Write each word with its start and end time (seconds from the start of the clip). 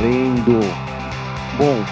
valendo! 0.00 0.60
Bom, 1.58 1.84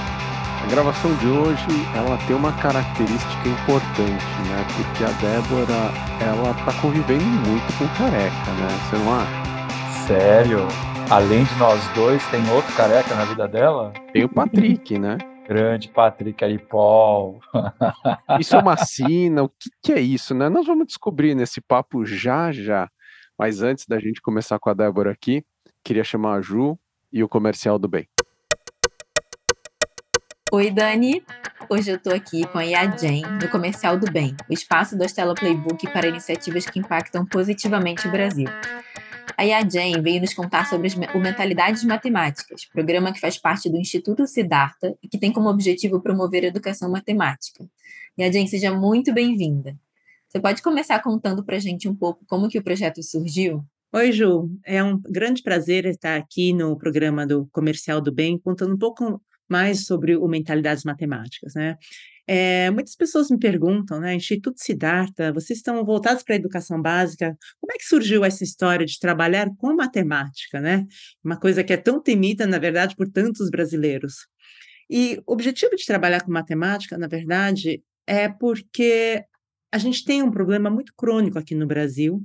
a 0.64 0.70
gravação 0.70 1.14
de 1.16 1.26
hoje 1.26 1.66
ela 1.94 2.16
tem 2.26 2.34
uma 2.34 2.52
característica 2.52 3.48
importante, 3.48 4.24
né? 4.48 4.66
Porque 4.76 5.04
a 5.04 5.12
Débora 5.20 5.92
ela 6.24 6.54
tá 6.64 6.72
convivendo 6.80 7.24
muito 7.24 7.78
com 7.78 7.86
careca, 7.98 8.50
né? 8.52 8.68
Você 8.88 8.96
não 8.96 9.14
acha? 9.14 10.06
Sério? 10.06 10.58
Além 11.10 11.44
de 11.44 11.54
nós 11.56 11.86
dois, 11.94 12.26
tem 12.28 12.40
outro 12.50 12.74
careca 12.74 13.14
na 13.14 13.24
vida 13.26 13.46
dela? 13.46 13.92
Tem 14.12 14.24
o 14.24 14.28
Patrick, 14.28 14.98
né? 14.98 15.18
Grande 15.46 15.88
Patrick 15.88 16.42
aí, 16.42 16.58
Paul. 16.58 17.40
Isso 18.40 18.56
é 18.56 18.58
uma 18.58 18.76
sina? 18.78 19.42
O 19.42 19.48
que, 19.48 19.70
que 19.82 19.92
é 19.92 20.00
isso, 20.00 20.34
né? 20.34 20.48
Nós 20.48 20.66
vamos 20.66 20.86
descobrir 20.86 21.34
nesse 21.34 21.60
papo 21.60 22.06
já 22.06 22.52
já. 22.52 22.88
Mas 23.38 23.62
antes 23.62 23.86
da 23.86 23.98
gente 24.00 24.20
começar 24.20 24.58
com 24.58 24.68
a 24.70 24.74
Débora 24.74 25.12
aqui, 25.12 25.44
queria 25.84 26.04
chamar 26.04 26.34
a 26.34 26.40
Ju 26.40 26.78
e 27.12 27.22
o 27.22 27.28
comercial 27.28 27.78
do 27.78 27.88
bem. 27.88 28.08
Oi, 30.52 30.70
Dani. 30.70 31.22
Hoje 31.68 31.90
eu 31.90 31.96
estou 31.96 32.14
aqui 32.14 32.46
com 32.46 32.58
a 32.58 32.62
Yadjen 32.62 33.22
no 33.42 33.50
Comercial 33.50 33.98
do 33.98 34.10
Bem, 34.10 34.34
o 34.48 34.52
espaço 34.54 34.96
do 34.96 35.04
Stella 35.04 35.34
Playbook 35.34 35.86
para 35.92 36.08
iniciativas 36.08 36.64
que 36.64 36.78
impactam 36.78 37.26
positivamente 37.26 38.08
o 38.08 38.10
Brasil. 38.10 38.48
A 39.36 39.42
Yadjen 39.42 40.00
veio 40.00 40.20
nos 40.20 40.32
contar 40.32 40.66
sobre 40.66 40.88
o 41.14 41.18
Mentalidades 41.18 41.84
Matemáticas, 41.84 42.64
programa 42.64 43.12
que 43.12 43.20
faz 43.20 43.36
parte 43.36 43.68
do 43.68 43.76
Instituto 43.76 44.26
Siddhartha 44.26 44.96
e 45.02 45.08
que 45.08 45.18
tem 45.18 45.30
como 45.30 45.50
objetivo 45.50 46.00
promover 46.00 46.44
a 46.44 46.48
educação 46.48 46.90
matemática. 46.90 47.68
Yadjen, 48.18 48.46
seja 48.46 48.72
muito 48.72 49.12
bem-vinda. 49.12 49.76
Você 50.28 50.40
pode 50.40 50.62
começar 50.62 50.98
contando 51.02 51.44
para 51.44 51.56
a 51.56 51.60
gente 51.60 51.88
um 51.88 51.94
pouco 51.94 52.24
como 52.26 52.48
que 52.48 52.58
o 52.58 52.62
projeto 52.62 53.02
surgiu? 53.02 53.64
Oi, 53.90 54.12
Ju. 54.12 54.50
É 54.66 54.84
um 54.84 55.00
grande 55.00 55.42
prazer 55.42 55.86
estar 55.86 56.16
aqui 56.18 56.52
no 56.52 56.76
programa 56.76 57.26
do 57.26 57.46
Comercial 57.46 58.02
do 58.02 58.12
Bem, 58.12 58.38
contando 58.38 58.74
um 58.74 58.78
pouco 58.78 59.22
mais 59.48 59.86
sobre 59.86 60.14
o 60.14 60.28
Mentalidades 60.28 60.84
Matemáticas, 60.84 61.54
né? 61.54 61.74
É, 62.26 62.70
muitas 62.70 62.94
pessoas 62.94 63.30
me 63.30 63.38
perguntam, 63.38 63.98
né, 63.98 64.14
Instituto 64.14 64.60
Siddhartha, 64.60 65.32
vocês 65.32 65.60
estão 65.60 65.82
voltados 65.86 66.22
para 66.22 66.34
a 66.34 66.38
educação 66.38 66.82
básica, 66.82 67.34
como 67.58 67.72
é 67.72 67.78
que 67.78 67.84
surgiu 67.86 68.22
essa 68.26 68.44
história 68.44 68.84
de 68.84 68.98
trabalhar 68.98 69.48
com 69.56 69.74
matemática, 69.74 70.60
né? 70.60 70.84
Uma 71.24 71.40
coisa 71.40 71.64
que 71.64 71.72
é 71.72 71.78
tão 71.78 72.02
temida, 72.02 72.46
na 72.46 72.58
verdade, 72.58 72.94
por 72.94 73.08
tantos 73.08 73.48
brasileiros. 73.48 74.26
E 74.90 75.18
o 75.26 75.32
objetivo 75.32 75.74
de 75.74 75.86
trabalhar 75.86 76.20
com 76.20 76.30
matemática, 76.30 76.98
na 76.98 77.06
verdade, 77.06 77.82
é 78.06 78.28
porque 78.28 79.24
a 79.72 79.78
gente 79.78 80.04
tem 80.04 80.22
um 80.22 80.30
problema 80.30 80.68
muito 80.68 80.92
crônico 80.94 81.38
aqui 81.38 81.54
no 81.54 81.66
Brasil, 81.66 82.22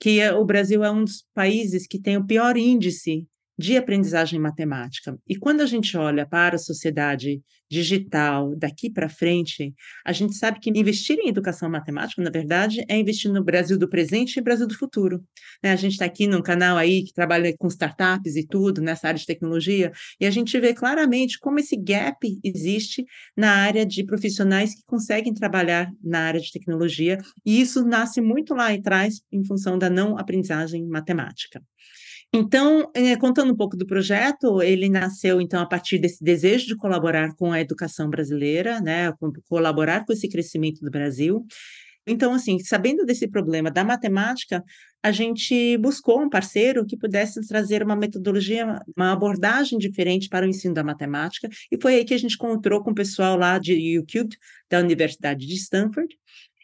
que 0.00 0.20
é, 0.20 0.32
o 0.32 0.44
Brasil 0.44 0.84
é 0.84 0.90
um 0.90 1.04
dos 1.04 1.24
países 1.34 1.86
que 1.86 1.98
tem 1.98 2.16
o 2.16 2.26
pior 2.26 2.56
índice 2.56 3.26
de 3.58 3.76
aprendizagem 3.76 4.38
matemática. 4.38 5.18
E 5.28 5.36
quando 5.36 5.62
a 5.62 5.66
gente 5.66 5.96
olha 5.96 6.24
para 6.24 6.54
a 6.54 6.58
sociedade 6.58 7.42
digital 7.70 8.54
daqui 8.56 8.88
para 8.88 9.08
frente, 9.08 9.74
a 10.06 10.12
gente 10.12 10.34
sabe 10.36 10.58
que 10.58 10.70
investir 10.70 11.18
em 11.18 11.28
educação 11.28 11.68
matemática, 11.68 12.22
na 12.22 12.30
verdade, 12.30 12.82
é 12.88 12.96
investir 12.96 13.30
no 13.30 13.44
Brasil 13.44 13.76
do 13.76 13.88
presente 13.88 14.38
e 14.38 14.42
Brasil 14.42 14.66
do 14.66 14.74
futuro. 14.74 15.22
Né? 15.62 15.72
A 15.72 15.76
gente 15.76 15.92
está 15.92 16.04
aqui 16.04 16.26
num 16.26 16.40
canal 16.40 16.76
aí 16.76 17.04
que 17.04 17.12
trabalha 17.12 17.54
com 17.58 17.68
startups 17.68 18.36
e 18.36 18.46
tudo, 18.46 18.80
nessa 18.80 19.08
área 19.08 19.20
de 19.20 19.26
tecnologia, 19.26 19.92
e 20.20 20.24
a 20.24 20.30
gente 20.30 20.58
vê 20.58 20.72
claramente 20.72 21.38
como 21.38 21.58
esse 21.58 21.76
gap 21.76 22.16
existe 22.42 23.04
na 23.36 23.50
área 23.50 23.84
de 23.84 24.04
profissionais 24.04 24.74
que 24.74 24.82
conseguem 24.86 25.34
trabalhar 25.34 25.90
na 26.02 26.20
área 26.20 26.40
de 26.40 26.50
tecnologia, 26.50 27.18
e 27.44 27.60
isso 27.60 27.84
nasce 27.84 28.20
muito 28.20 28.54
lá 28.54 28.72
atrás 28.72 29.20
em 29.30 29.44
função 29.44 29.76
da 29.78 29.90
não 29.90 30.16
aprendizagem 30.16 30.86
matemática. 30.86 31.60
Então, 32.32 32.90
é, 32.94 33.16
contando 33.16 33.52
um 33.52 33.56
pouco 33.56 33.76
do 33.76 33.86
projeto, 33.86 34.60
ele 34.60 34.88
nasceu 34.90 35.40
então 35.40 35.60
a 35.62 35.66
partir 35.66 35.98
desse 35.98 36.22
desejo 36.22 36.66
de 36.66 36.76
colaborar 36.76 37.34
com 37.34 37.52
a 37.52 37.60
educação 37.60 38.10
brasileira, 38.10 38.80
né, 38.80 39.12
colaborar 39.48 40.04
com 40.04 40.12
esse 40.12 40.28
crescimento 40.28 40.80
do 40.82 40.90
Brasil. 40.90 41.46
Então, 42.06 42.32
assim, 42.32 42.58
sabendo 42.58 43.04
desse 43.04 43.28
problema 43.28 43.70
da 43.70 43.84
matemática, 43.84 44.64
a 45.02 45.12
gente 45.12 45.76
buscou 45.78 46.20
um 46.20 46.28
parceiro 46.28 46.84
que 46.86 46.96
pudesse 46.96 47.46
trazer 47.46 47.82
uma 47.82 47.94
metodologia, 47.94 48.80
uma 48.96 49.12
abordagem 49.12 49.78
diferente 49.78 50.28
para 50.28 50.46
o 50.46 50.48
ensino 50.48 50.74
da 50.74 50.82
matemática, 50.82 51.48
e 51.70 51.80
foi 51.80 51.96
aí 51.96 52.04
que 52.04 52.14
a 52.14 52.18
gente 52.18 52.34
encontrou 52.34 52.82
com 52.82 52.90
o 52.90 52.94
pessoal 52.94 53.36
lá 53.36 53.58
de 53.58 53.74
YouTube, 53.74 54.36
da 54.70 54.80
Universidade 54.80 55.46
de 55.46 55.54
Stanford, 55.54 56.08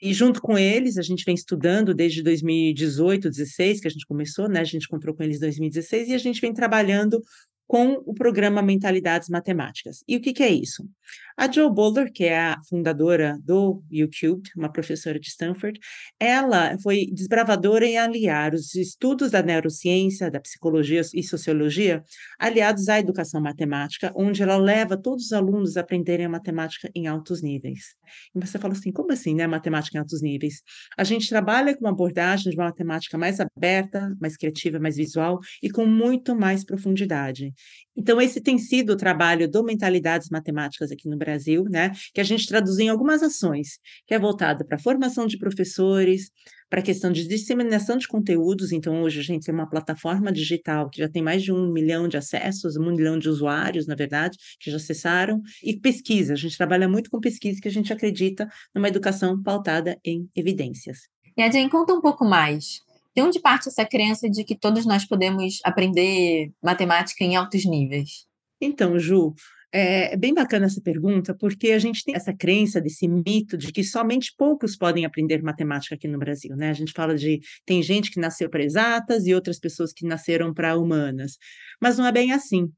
e 0.05 0.13
junto 0.13 0.43
com 0.43 0.59
eles, 0.59 0.99
a 0.99 1.03
gente 1.03 1.25
vem 1.25 1.35
estudando 1.35 1.95
desde 1.95 2.23
2018, 2.23 3.31
16, 3.31 3.81
que 3.81 3.89
a 3.89 3.91
gente 3.91 4.05
começou, 4.07 4.47
né? 4.51 4.61
A 4.61 4.65
gente 4.65 4.85
encontrou 4.85 5.15
com 5.15 5.23
eles 5.23 5.39
em 5.39 5.41
2016 5.41 6.11
e 6.11 6.15
a 6.15 6.19
gente 6.19 6.43
vem 6.43 6.53
trabalhando 6.53 7.23
com 7.67 8.03
o 8.05 8.13
programa 8.13 8.61
Mentalidades 8.61 9.31
Matemáticas. 9.31 10.05
E 10.07 10.17
o 10.17 10.21
que, 10.21 10.35
que 10.35 10.43
é 10.43 10.51
isso? 10.51 10.87
A 11.37 11.51
Jo 11.51 11.69
Boulder, 11.69 12.13
que 12.13 12.25
é 12.25 12.39
a 12.39 12.61
fundadora 12.69 13.37
do 13.43 13.83
YouTube, 13.91 14.49
uma 14.57 14.71
professora 14.71 15.19
de 15.19 15.27
Stanford, 15.27 15.81
ela 16.19 16.79
foi 16.81 17.07
desbravadora 17.13 17.85
em 17.85 17.99
aliar 17.99 18.55
os 18.55 18.75
estudos 18.77 19.33
da 19.33 19.43
neurociência, 19.43 20.31
da 20.31 20.41
psicologia 20.41 21.01
e 21.13 21.23
sociologia, 21.25 22.05
aliados 22.39 22.89
à 22.89 23.01
educação 23.01 23.41
matemática, 23.41 24.13
onde 24.15 24.45
ela 24.45 24.57
leva 24.57 24.97
todos 24.97 25.27
os 25.27 25.33
alunos 25.33 25.77
a 25.77 25.81
aprenderem 25.81 26.27
a 26.27 26.29
matemática 26.29 26.89
em 26.95 27.09
altos 27.09 27.43
níveis. 27.43 27.97
E 28.33 28.39
você 28.39 28.57
fala 28.57 28.75
assim, 28.75 28.93
como 28.93 29.13
assim, 29.13 29.35
né, 29.35 29.45
matemática 29.49 29.97
em 29.97 30.01
altos 30.01 30.23
níveis? 30.23 30.63
A 30.97 31.03
gente 31.03 31.29
trabalha 31.29 31.75
com 31.75 31.81
uma 31.81 31.91
abordagem 31.91 32.51
de 32.51 32.57
uma 32.57 32.67
matemática 32.67 33.19
mais 33.19 33.41
aberta, 33.41 34.15
mais 34.21 34.37
criativa, 34.37 34.79
mais 34.79 34.97
visual 34.97 35.41
e 35.61 35.69
com 35.69 35.85
muito 35.85 36.37
mais 36.37 36.65
profundidade. 36.65 37.53
Então, 37.97 38.21
esse 38.21 38.41
tem 38.41 38.59
sido 38.59 38.95
o 38.95 38.97
trabalho 38.97 39.49
do 39.49 39.63
Mentalidades 39.63 40.29
Matemáticas 40.29 40.91
aqui 40.91 41.09
no 41.09 41.17
Brasil, 41.17 41.65
né? 41.65 41.93
Que 42.13 42.21
a 42.21 42.25
gente 42.25 42.47
traduz 42.47 42.79
em 42.79 42.89
algumas 42.89 43.23
ações, 43.23 43.79
que 44.07 44.15
é 44.15 44.19
voltada 44.19 44.65
para 44.65 44.77
a 44.77 44.81
formação 44.81 45.27
de 45.27 45.39
professores, 45.39 46.31
para 46.69 46.81
a 46.81 46.83
questão 46.83 47.13
de 47.13 47.27
disseminação 47.29 47.97
de 47.97 48.09
conteúdos. 48.09 48.73
Então, 48.73 49.03
hoje 49.03 49.21
a 49.21 49.23
gente 49.23 49.45
tem 49.45 49.55
uma 49.55 49.69
plataforma 49.69 50.33
digital 50.33 50.91
que 50.91 50.99
já 50.99 51.09
tem 51.09 51.23
mais 51.23 51.43
de 51.43 51.53
um 51.53 51.73
milhão 51.73 52.09
de 52.09 52.17
acessos, 52.17 52.77
um 52.77 52.91
milhão 52.91 53.17
de 53.17 53.29
usuários, 53.29 53.87
na 53.87 53.95
verdade, 53.95 54.37
que 54.59 54.71
já 54.71 54.77
acessaram, 54.77 55.41
e 55.63 55.79
pesquisa. 55.79 56.33
A 56.33 56.37
gente 56.37 56.57
trabalha 56.57 56.89
muito 56.89 57.09
com 57.11 57.21
pesquisa, 57.21 57.61
que 57.61 57.69
a 57.69 57.71
gente 57.71 57.93
acredita 57.93 58.49
numa 58.75 58.89
educação 58.89 59.41
pautada 59.41 59.97
em 60.05 60.29
evidências. 60.35 60.99
E 61.37 61.43
a 61.43 61.51
Jane, 61.51 61.71
conta 61.71 61.93
um 61.93 62.01
pouco 62.01 62.25
mais. 62.25 62.84
De 63.15 63.23
onde 63.23 63.41
parte 63.41 63.69
essa 63.69 63.85
crença 63.85 64.29
de 64.29 64.45
que 64.45 64.57
todos 64.57 64.85
nós 64.85 65.05
podemos 65.05 65.61
aprender 65.65 66.51
matemática 66.63 67.23
em 67.25 67.37
altos 67.37 67.65
níveis? 67.65 68.27
Então, 68.61 68.99
Ju, 68.99 69.35
é 69.77 70.17
bem 70.17 70.33
bacana 70.33 70.67
essa 70.67 70.81
pergunta, 70.81 71.35
porque 71.35 71.73
a 71.73 71.79
gente 71.81 72.05
tem 72.05 72.15
essa 72.15 72.33
crença, 72.33 72.81
desse 72.81 73.09
mito 73.09 73.59
de 73.59 73.73
que 73.73 73.83
somente 73.83 74.33
poucos 74.39 74.77
podem 74.77 75.05
aprender 75.05 75.43
matemática 75.43 75.97
aqui 75.97 76.07
no 76.07 76.17
Brasil, 76.17 76.55
né? 76.57 76.71
A 76.71 76.75
gente 76.75 76.93
fala 76.93 77.17
de 77.17 77.41
tem 77.67 77.83
gente 77.83 78.11
que 78.11 78.21
nasceu 78.21 78.49
para 78.49 78.63
exatas 78.63 79.27
e 79.27 79.35
outras 79.35 79.59
pessoas 79.59 79.93
que 79.93 80.07
nasceram 80.07 80.55
para 80.55 80.77
humanas, 80.77 81.39
mas 81.81 81.99
não 81.99 82.07
é 82.07 82.13
bem 82.13 82.33
assim. 82.33 82.71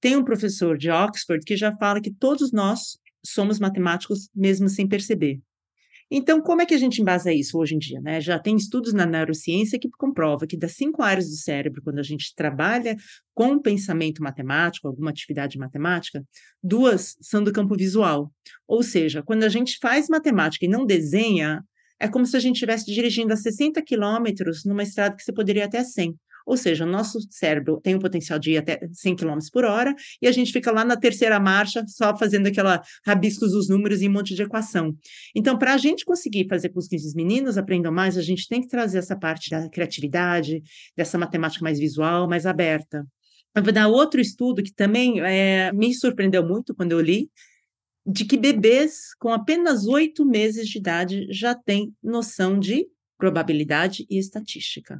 Tem 0.00 0.16
um 0.16 0.24
professor 0.24 0.76
de 0.76 0.90
Oxford 0.90 1.44
que 1.44 1.56
já 1.56 1.76
fala 1.76 2.00
que 2.00 2.12
todos 2.12 2.50
nós 2.50 2.98
somos 3.24 3.60
matemáticos 3.60 4.28
mesmo 4.34 4.68
sem 4.68 4.88
perceber. 4.88 5.40
Então, 6.14 6.42
como 6.42 6.60
é 6.60 6.66
que 6.66 6.74
a 6.74 6.78
gente 6.78 7.00
embasa 7.00 7.32
isso 7.32 7.56
hoje 7.56 7.74
em 7.74 7.78
dia? 7.78 7.98
Né? 8.02 8.20
Já 8.20 8.38
tem 8.38 8.54
estudos 8.54 8.92
na 8.92 9.06
neurociência 9.06 9.78
que 9.78 9.88
comprova 9.88 10.46
que 10.46 10.58
das 10.58 10.72
cinco 10.72 11.00
áreas 11.00 11.26
do 11.26 11.36
cérebro, 11.36 11.80
quando 11.82 12.00
a 12.00 12.02
gente 12.02 12.34
trabalha 12.36 12.94
com 13.34 13.58
pensamento 13.58 14.22
matemático, 14.22 14.86
alguma 14.86 15.08
atividade 15.08 15.56
matemática, 15.56 16.22
duas 16.62 17.16
são 17.22 17.42
do 17.42 17.50
campo 17.50 17.74
visual. 17.74 18.30
Ou 18.68 18.82
seja, 18.82 19.22
quando 19.22 19.44
a 19.44 19.48
gente 19.48 19.78
faz 19.80 20.06
matemática 20.10 20.66
e 20.66 20.68
não 20.68 20.84
desenha, 20.84 21.64
é 21.98 22.06
como 22.06 22.26
se 22.26 22.36
a 22.36 22.40
gente 22.40 22.56
estivesse 22.56 22.92
dirigindo 22.92 23.32
a 23.32 23.36
60 23.36 23.80
quilômetros 23.80 24.66
numa 24.66 24.82
estrada 24.82 25.16
que 25.16 25.22
você 25.22 25.32
poderia 25.32 25.64
até 25.64 25.82
100. 25.82 26.14
Ou 26.46 26.56
seja, 26.56 26.84
o 26.84 26.88
nosso 26.88 27.18
cérebro 27.30 27.80
tem 27.80 27.94
o 27.94 27.98
potencial 27.98 28.38
de 28.38 28.52
ir 28.52 28.58
até 28.58 28.80
100 28.92 29.16
km 29.16 29.38
por 29.52 29.64
hora 29.64 29.94
e 30.20 30.26
a 30.26 30.32
gente 30.32 30.52
fica 30.52 30.70
lá 30.70 30.84
na 30.84 30.96
terceira 30.96 31.38
marcha 31.38 31.84
só 31.86 32.16
fazendo 32.16 32.46
aquela 32.46 32.82
rabiscos 33.06 33.52
dos 33.52 33.68
números 33.68 34.02
e 34.02 34.08
um 34.08 34.12
monte 34.12 34.34
de 34.34 34.42
equação. 34.42 34.94
Então, 35.34 35.58
para 35.58 35.74
a 35.74 35.78
gente 35.78 36.04
conseguir 36.04 36.46
fazer 36.48 36.70
com 36.70 36.80
que 36.80 36.96
os 36.96 37.14
meninos 37.14 37.56
aprendam 37.56 37.92
mais, 37.92 38.16
a 38.18 38.22
gente 38.22 38.48
tem 38.48 38.60
que 38.60 38.68
trazer 38.68 38.98
essa 38.98 39.16
parte 39.16 39.50
da 39.50 39.68
criatividade, 39.68 40.62
dessa 40.96 41.16
matemática 41.16 41.62
mais 41.62 41.78
visual, 41.78 42.28
mais 42.28 42.46
aberta. 42.46 43.06
Eu 43.54 43.62
vou 43.62 43.72
dar 43.72 43.88
outro 43.88 44.20
estudo 44.20 44.62
que 44.62 44.72
também 44.72 45.20
é, 45.20 45.70
me 45.72 45.94
surpreendeu 45.94 46.46
muito 46.46 46.74
quando 46.74 46.92
eu 46.92 47.00
li, 47.00 47.30
de 48.04 48.24
que 48.24 48.36
bebês 48.36 49.14
com 49.18 49.28
apenas 49.28 49.86
oito 49.86 50.24
meses 50.24 50.68
de 50.68 50.78
idade 50.78 51.26
já 51.30 51.54
têm 51.54 51.94
noção 52.02 52.58
de 52.58 52.86
probabilidade 53.16 54.04
e 54.10 54.18
estatística. 54.18 54.98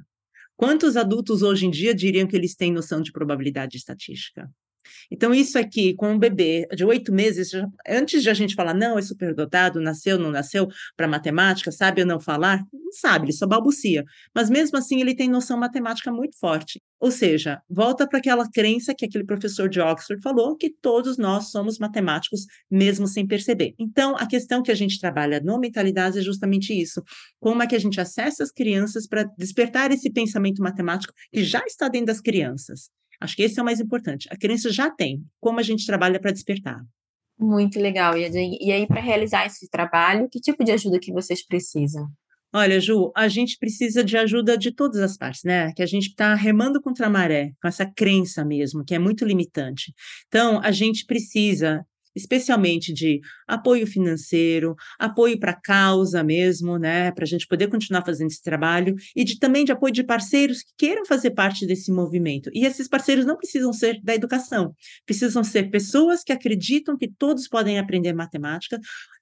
Quantos 0.56 0.96
adultos 0.96 1.42
hoje 1.42 1.66
em 1.66 1.70
dia 1.70 1.94
diriam 1.94 2.26
que 2.26 2.36
eles 2.36 2.54
têm 2.54 2.72
noção 2.72 3.02
de 3.02 3.12
probabilidade 3.12 3.76
estatística? 3.76 4.50
Então, 5.10 5.34
isso 5.34 5.58
aqui, 5.58 5.94
com 5.94 6.12
um 6.12 6.18
bebê 6.18 6.66
de 6.74 6.84
oito 6.84 7.12
meses, 7.12 7.50
antes 7.86 8.22
de 8.22 8.30
a 8.30 8.34
gente 8.34 8.54
falar, 8.54 8.74
não, 8.74 8.98
é 8.98 9.02
superdotado, 9.02 9.80
nasceu, 9.80 10.18
não 10.18 10.30
nasceu 10.30 10.68
para 10.96 11.08
matemática, 11.08 11.70
sabe 11.70 12.02
ou 12.02 12.06
não 12.06 12.20
falar? 12.20 12.62
Não 12.72 12.92
sabe, 12.92 13.26
ele 13.26 13.32
só 13.32 13.46
balbucia. 13.46 14.04
Mas 14.34 14.50
mesmo 14.50 14.78
assim, 14.78 15.00
ele 15.00 15.14
tem 15.14 15.28
noção 15.28 15.56
matemática 15.56 16.12
muito 16.12 16.38
forte. 16.38 16.80
Ou 17.00 17.10
seja, 17.10 17.60
volta 17.68 18.08
para 18.08 18.20
aquela 18.20 18.48
crença 18.48 18.94
que 18.94 19.04
aquele 19.04 19.24
professor 19.24 19.68
de 19.68 19.80
Oxford 19.80 20.22
falou, 20.22 20.56
que 20.56 20.70
todos 20.70 21.18
nós 21.18 21.50
somos 21.50 21.78
matemáticos, 21.78 22.46
mesmo 22.70 23.08
sem 23.08 23.26
perceber. 23.26 23.74
Então, 23.78 24.14
a 24.16 24.26
questão 24.26 24.62
que 24.62 24.70
a 24.70 24.74
gente 24.74 25.00
trabalha 25.00 25.40
no 25.40 25.58
Mentalidades 25.58 26.16
é 26.16 26.22
justamente 26.22 26.72
isso. 26.72 27.02
Como 27.40 27.62
é 27.62 27.66
que 27.66 27.74
a 27.74 27.80
gente 27.80 28.00
acessa 28.00 28.44
as 28.44 28.52
crianças 28.52 29.06
para 29.08 29.24
despertar 29.36 29.90
esse 29.90 30.10
pensamento 30.12 30.62
matemático 30.62 31.12
que 31.32 31.42
já 31.42 31.64
está 31.66 31.88
dentro 31.88 32.06
das 32.06 32.20
crianças? 32.20 32.88
Acho 33.22 33.36
que 33.36 33.42
esse 33.42 33.58
é 33.58 33.62
o 33.62 33.64
mais 33.64 33.80
importante. 33.80 34.28
A 34.30 34.36
criança 34.36 34.70
já 34.70 34.90
tem. 34.90 35.22
Como 35.40 35.60
a 35.60 35.62
gente 35.62 35.86
trabalha 35.86 36.20
para 36.20 36.32
despertar? 36.32 36.80
Muito 37.38 37.80
legal. 37.80 38.16
E 38.16 38.72
aí, 38.72 38.86
para 38.86 39.00
realizar 39.00 39.46
esse 39.46 39.68
trabalho, 39.68 40.28
que 40.30 40.40
tipo 40.40 40.64
de 40.64 40.72
ajuda 40.72 40.98
que 41.00 41.12
vocês 41.12 41.44
precisam? 41.44 42.06
Olha, 42.54 42.78
Ju, 42.78 43.10
a 43.16 43.28
gente 43.28 43.56
precisa 43.58 44.04
de 44.04 44.16
ajuda 44.16 44.58
de 44.58 44.72
todas 44.72 45.00
as 45.00 45.16
partes, 45.16 45.42
né? 45.42 45.72
Que 45.72 45.82
a 45.82 45.86
gente 45.86 46.08
está 46.08 46.34
remando 46.34 46.82
contra 46.82 47.06
a 47.06 47.10
maré, 47.10 47.50
com 47.62 47.66
essa 47.66 47.86
crença 47.86 48.44
mesmo, 48.44 48.84
que 48.84 48.94
é 48.94 48.98
muito 48.98 49.24
limitante. 49.24 49.92
Então, 50.28 50.60
a 50.62 50.70
gente 50.70 51.06
precisa 51.06 51.82
especialmente 52.14 52.92
de 52.92 53.20
apoio 53.46 53.86
financeiro, 53.86 54.74
apoio 54.98 55.38
para 55.38 55.52
a 55.52 55.60
causa 55.60 56.22
mesmo, 56.22 56.78
né, 56.78 57.10
para 57.12 57.24
a 57.24 57.26
gente 57.26 57.46
poder 57.46 57.68
continuar 57.68 58.04
fazendo 58.04 58.30
esse 58.30 58.42
trabalho, 58.42 58.94
e 59.14 59.24
de, 59.24 59.38
também 59.38 59.64
de 59.64 59.72
apoio 59.72 59.92
de 59.92 60.04
parceiros 60.04 60.62
que 60.62 60.72
queiram 60.76 61.04
fazer 61.04 61.30
parte 61.32 61.66
desse 61.66 61.90
movimento. 61.92 62.50
E 62.52 62.64
esses 62.64 62.88
parceiros 62.88 63.24
não 63.24 63.36
precisam 63.36 63.72
ser 63.72 64.00
da 64.02 64.14
educação, 64.14 64.74
precisam 65.06 65.42
ser 65.42 65.70
pessoas 65.70 66.22
que 66.22 66.32
acreditam 66.32 66.96
que 66.96 67.08
todos 67.08 67.48
podem 67.48 67.78
aprender 67.78 68.12
matemática 68.12 68.78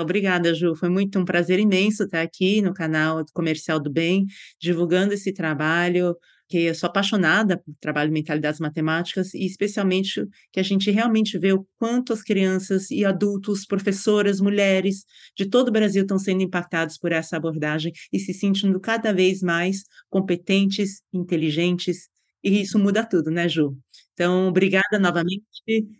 Obrigada, 0.00 0.54
Ju. 0.54 0.74
Foi 0.76 0.88
muito 0.88 1.18
um 1.18 1.24
prazer 1.24 1.58
imenso 1.58 2.04
estar 2.04 2.22
aqui 2.22 2.62
no 2.62 2.72
canal 2.72 3.24
Comercial 3.32 3.80
do 3.80 3.90
Bem, 3.90 4.26
divulgando 4.60 5.14
esse 5.14 5.32
trabalho, 5.32 6.16
que 6.50 6.58
eu 6.64 6.74
sou 6.74 6.88
apaixonada 6.88 7.56
por 7.58 7.72
trabalho 7.80 8.12
mentalidades 8.12 8.58
matemáticas 8.58 9.32
e 9.34 9.46
especialmente 9.46 10.26
que 10.52 10.58
a 10.58 10.62
gente 10.64 10.90
realmente 10.90 11.38
vê 11.38 11.52
o 11.52 11.64
quanto 11.78 12.12
as 12.12 12.22
crianças 12.22 12.90
e 12.90 13.04
adultos, 13.04 13.64
professoras, 13.64 14.40
mulheres 14.40 15.04
de 15.36 15.48
todo 15.48 15.68
o 15.68 15.72
Brasil 15.72 16.02
estão 16.02 16.18
sendo 16.18 16.42
impactados 16.42 16.98
por 16.98 17.12
essa 17.12 17.36
abordagem 17.36 17.92
e 18.12 18.18
se 18.18 18.34
sentindo 18.34 18.80
cada 18.80 19.12
vez 19.12 19.40
mais 19.42 19.84
competentes, 20.10 21.02
inteligentes, 21.12 22.08
e 22.42 22.62
isso 22.62 22.78
muda 22.78 23.06
tudo, 23.06 23.30
né, 23.30 23.48
Ju? 23.48 23.76
Então, 24.14 24.48
obrigada 24.48 24.98
novamente 24.98 25.44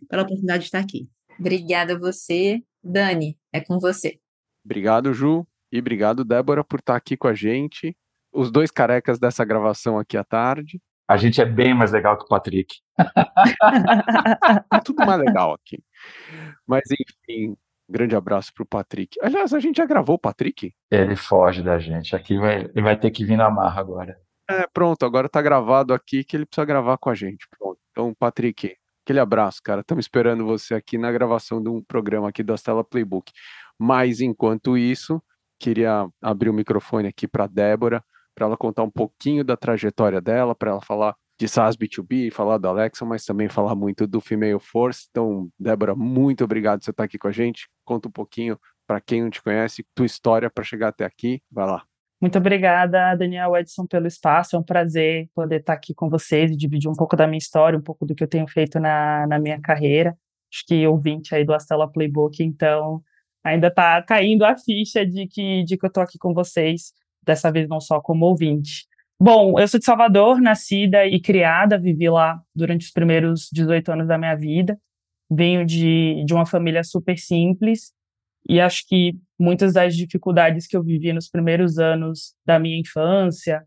pela 0.08 0.22
oportunidade 0.22 0.62
de 0.62 0.66
estar 0.66 0.81
aqui. 0.81 1.08
Obrigada 1.38 1.94
a 1.94 1.98
você. 1.98 2.60
Dani, 2.82 3.38
é 3.52 3.60
com 3.60 3.78
você. 3.78 4.18
Obrigado, 4.64 5.12
Ju. 5.12 5.46
E 5.72 5.78
obrigado, 5.78 6.24
Débora, 6.24 6.64
por 6.64 6.80
estar 6.80 6.96
aqui 6.96 7.16
com 7.16 7.28
a 7.28 7.34
gente. 7.34 7.96
Os 8.32 8.50
dois 8.50 8.70
carecas 8.70 9.18
dessa 9.18 9.44
gravação 9.44 9.98
aqui 9.98 10.16
à 10.16 10.24
tarde. 10.24 10.80
A 11.08 11.16
gente 11.16 11.40
é 11.40 11.44
bem 11.44 11.74
mais 11.74 11.90
legal 11.90 12.16
que 12.16 12.24
o 12.24 12.28
Patrick. 12.28 12.76
é 14.72 14.80
tudo 14.84 15.04
mais 15.04 15.18
legal 15.20 15.54
aqui. 15.54 15.82
Mas, 16.66 16.82
enfim, 16.92 17.56
grande 17.88 18.14
abraço 18.14 18.52
para 18.54 18.62
o 18.62 18.66
Patrick. 18.66 19.18
Aliás, 19.20 19.52
a 19.52 19.58
gente 19.58 19.78
já 19.78 19.86
gravou 19.86 20.14
o 20.14 20.20
Patrick? 20.20 20.72
Ele 20.90 21.16
foge 21.16 21.62
da 21.62 21.78
gente. 21.78 22.14
Aqui 22.14 22.38
vai, 22.38 22.60
ele 22.60 22.82
vai 22.82 22.98
ter 22.98 23.10
que 23.10 23.24
vir 23.24 23.36
na 23.36 23.50
marra 23.50 23.80
agora. 23.80 24.16
É, 24.48 24.66
pronto, 24.72 25.04
agora 25.04 25.28
tá 25.28 25.42
gravado 25.42 25.92
aqui 25.92 26.24
que 26.24 26.36
ele 26.36 26.46
precisa 26.46 26.64
gravar 26.64 26.96
com 26.98 27.10
a 27.10 27.14
gente. 27.14 27.46
Pronto. 27.58 27.78
Então, 27.90 28.14
Patrick, 28.14 28.76
Aquele 29.10 29.18
abraço, 29.18 29.60
cara. 29.64 29.80
Estamos 29.80 30.04
esperando 30.04 30.46
você 30.46 30.72
aqui 30.72 30.96
na 30.96 31.10
gravação 31.10 31.60
de 31.60 31.68
um 31.68 31.82
programa 31.82 32.28
aqui 32.28 32.44
da 32.44 32.54
Stella 32.56 32.84
Playbook. 32.84 33.32
Mas 33.76 34.20
enquanto 34.20 34.78
isso, 34.78 35.20
queria 35.58 36.08
abrir 36.22 36.48
o 36.48 36.52
microfone 36.54 37.08
aqui 37.08 37.26
para 37.26 37.48
Débora, 37.48 38.04
para 38.36 38.46
ela 38.46 38.56
contar 38.56 38.84
um 38.84 38.90
pouquinho 38.90 39.42
da 39.42 39.56
trajetória 39.56 40.20
dela, 40.20 40.54
para 40.54 40.70
ela 40.70 40.80
falar 40.80 41.16
de 41.40 41.49
SaaS 41.49 41.76
B2B, 41.76 42.30
falar 42.30 42.58
do 42.58 42.68
Alexa, 42.68 43.04
mas 43.04 43.25
também 43.25 43.49
falar 43.49 43.75
muito 43.75 44.06
do 44.06 44.20
Female 44.20 44.61
Force. 44.61 45.08
Então, 45.11 45.50
Débora, 45.58 45.96
muito 45.96 46.44
obrigado 46.44 46.78
por 46.78 46.85
você 46.85 46.92
estar 46.92 47.02
aqui 47.02 47.18
com 47.18 47.26
a 47.26 47.32
gente. 47.32 47.68
Conta 47.85 48.06
um 48.06 48.12
pouquinho 48.12 48.56
para 48.87 49.00
quem 49.00 49.23
não 49.23 49.30
te 49.30 49.42
conhece, 49.42 49.85
tua 49.92 50.06
história 50.06 50.49
para 50.49 50.62
chegar 50.62 50.87
até 50.87 51.04
aqui. 51.04 51.42
Vai 51.50 51.66
lá. 51.66 51.89
Muito 52.20 52.36
obrigada, 52.36 53.14
Daniel 53.14 53.56
Edson, 53.56 53.86
pelo 53.86 54.06
espaço. 54.06 54.54
É 54.54 54.58
um 54.58 54.62
prazer 54.62 55.30
poder 55.34 55.60
estar 55.60 55.72
aqui 55.72 55.94
com 55.94 56.10
vocês 56.10 56.50
e 56.50 56.56
dividir 56.56 56.90
um 56.90 56.94
pouco 56.94 57.16
da 57.16 57.26
minha 57.26 57.38
história, 57.38 57.78
um 57.78 57.82
pouco 57.82 58.04
do 58.04 58.14
que 58.14 58.22
eu 58.22 58.28
tenho 58.28 58.46
feito 58.46 58.78
na, 58.78 59.26
na 59.26 59.38
minha 59.38 59.58
carreira. 59.60 60.16
Acho 60.52 60.66
que 60.66 60.86
ouvinte 60.86 61.34
aí 61.34 61.44
do 61.44 61.54
Astela 61.54 61.90
Playbook, 61.90 62.42
então 62.42 63.02
ainda 63.42 63.68
está 63.68 64.02
caindo 64.02 64.44
a 64.44 64.56
ficha 64.56 65.06
de 65.06 65.26
que, 65.26 65.64
de 65.64 65.78
que 65.78 65.86
eu 65.86 65.88
estou 65.88 66.02
aqui 66.02 66.18
com 66.18 66.34
vocês, 66.34 66.92
dessa 67.22 67.50
vez 67.50 67.66
não 67.68 67.80
só 67.80 68.00
como 68.00 68.26
ouvinte. 68.26 68.86
Bom, 69.18 69.58
eu 69.58 69.66
sou 69.68 69.78
de 69.78 69.86
Salvador, 69.86 70.40
nascida 70.40 71.06
e 71.06 71.20
criada, 71.20 71.78
vivi 71.78 72.08
lá 72.10 72.40
durante 72.54 72.86
os 72.86 72.90
primeiros 72.90 73.48
18 73.52 73.92
anos 73.92 74.08
da 74.08 74.18
minha 74.18 74.34
vida. 74.34 74.78
Venho 75.30 75.64
de, 75.64 76.22
de 76.26 76.34
uma 76.34 76.44
família 76.44 76.82
super 76.82 77.16
simples, 77.18 77.92
e 78.50 78.61
acho 78.61 78.85
que 78.88 79.12
muitas 79.38 79.75
das 79.75 79.95
dificuldades 79.95 80.66
que 80.66 80.76
eu 80.76 80.83
vivi 80.83 81.12
nos 81.12 81.28
primeiros 81.28 81.78
anos 81.78 82.35
da 82.45 82.59
minha 82.59 82.80
infância, 82.80 83.64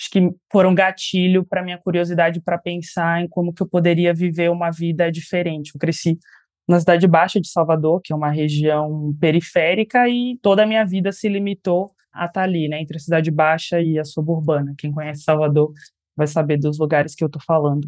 acho 0.00 0.10
que 0.10 0.30
foram 0.50 0.74
gatilho 0.74 1.44
para 1.44 1.62
minha 1.62 1.76
curiosidade 1.76 2.40
para 2.40 2.56
pensar 2.56 3.20
em 3.22 3.28
como 3.28 3.52
que 3.52 3.62
eu 3.62 3.68
poderia 3.68 4.14
viver 4.14 4.50
uma 4.50 4.70
vida 4.70 5.12
diferente. 5.12 5.72
Eu 5.74 5.78
cresci 5.78 6.18
na 6.66 6.80
cidade 6.80 7.06
baixa 7.06 7.38
de 7.38 7.50
Salvador, 7.50 8.00
que 8.02 8.14
é 8.14 8.16
uma 8.16 8.30
região 8.30 9.14
periférica, 9.20 10.08
e 10.08 10.38
toda 10.40 10.62
a 10.62 10.66
minha 10.66 10.86
vida 10.86 11.12
se 11.12 11.28
limitou 11.28 11.92
a 12.10 12.24
estar 12.24 12.32
tá 12.32 12.42
ali, 12.44 12.66
né, 12.66 12.80
entre 12.80 12.96
a 12.96 13.00
cidade 13.00 13.30
baixa 13.30 13.78
e 13.78 13.98
a 13.98 14.04
suburbana. 14.06 14.74
Quem 14.78 14.90
conhece 14.90 15.20
Salvador 15.20 15.70
vai 16.16 16.26
saber 16.26 16.56
dos 16.56 16.78
lugares 16.78 17.14
que 17.14 17.22
eu 17.22 17.26
estou 17.26 17.42
falando. 17.42 17.86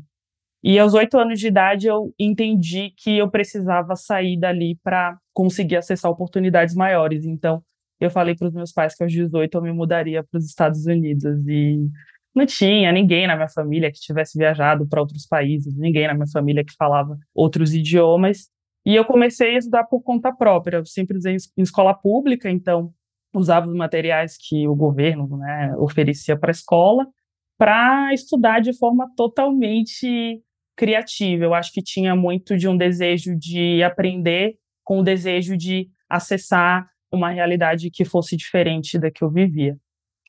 E 0.68 0.80
aos 0.80 0.94
oito 0.94 1.16
anos 1.16 1.38
de 1.38 1.46
idade 1.46 1.86
eu 1.86 2.12
entendi 2.18 2.92
que 2.96 3.16
eu 3.16 3.30
precisava 3.30 3.94
sair 3.94 4.36
dali 4.36 4.76
para 4.82 5.16
conseguir 5.32 5.76
acessar 5.76 6.10
oportunidades 6.10 6.74
maiores. 6.74 7.24
Então 7.24 7.62
eu 8.00 8.10
falei 8.10 8.34
para 8.34 8.48
os 8.48 8.52
meus 8.52 8.72
pais 8.72 8.92
que 8.92 9.04
aos 9.04 9.12
18 9.12 9.56
eu 9.56 9.62
me 9.62 9.72
mudaria 9.72 10.24
para 10.24 10.38
os 10.38 10.44
Estados 10.44 10.84
Unidos 10.84 11.46
e 11.46 11.88
não 12.34 12.44
tinha 12.44 12.90
ninguém 12.90 13.28
na 13.28 13.36
minha 13.36 13.48
família 13.48 13.92
que 13.92 14.00
tivesse 14.00 14.36
viajado 14.36 14.88
para 14.88 15.00
outros 15.00 15.24
países, 15.24 15.72
ninguém 15.76 16.08
na 16.08 16.14
minha 16.14 16.26
família 16.26 16.64
que 16.64 16.74
falava 16.76 17.16
outros 17.32 17.72
idiomas. 17.72 18.48
E 18.84 18.96
eu 18.96 19.04
comecei 19.04 19.54
a 19.54 19.58
estudar 19.58 19.84
por 19.84 20.02
conta 20.02 20.34
própria. 20.34 20.78
Eu 20.78 20.84
sempre 20.84 21.16
usei 21.16 21.36
em 21.56 21.62
escola 21.62 21.94
pública, 21.94 22.50
então 22.50 22.92
usava 23.32 23.68
os 23.68 23.76
materiais 23.76 24.36
que 24.36 24.66
o 24.66 24.74
governo 24.74 25.28
né, 25.36 25.76
oferecia 25.76 26.36
para 26.36 26.50
a 26.50 26.58
escola 26.58 27.06
para 27.56 28.12
estudar 28.12 28.60
de 28.60 28.76
forma 28.76 29.08
totalmente 29.16 30.42
criativa. 30.76 31.44
Eu 31.44 31.54
acho 31.54 31.72
que 31.72 31.82
tinha 31.82 32.14
muito 32.14 32.56
de 32.56 32.68
um 32.68 32.76
desejo 32.76 33.36
de 33.36 33.82
aprender 33.82 34.56
com 34.84 35.00
o 35.00 35.02
desejo 35.02 35.56
de 35.56 35.88
acessar 36.08 36.88
uma 37.10 37.30
realidade 37.30 37.90
que 37.90 38.04
fosse 38.04 38.36
diferente 38.36 38.98
da 38.98 39.10
que 39.10 39.24
eu 39.24 39.30
vivia. 39.30 39.76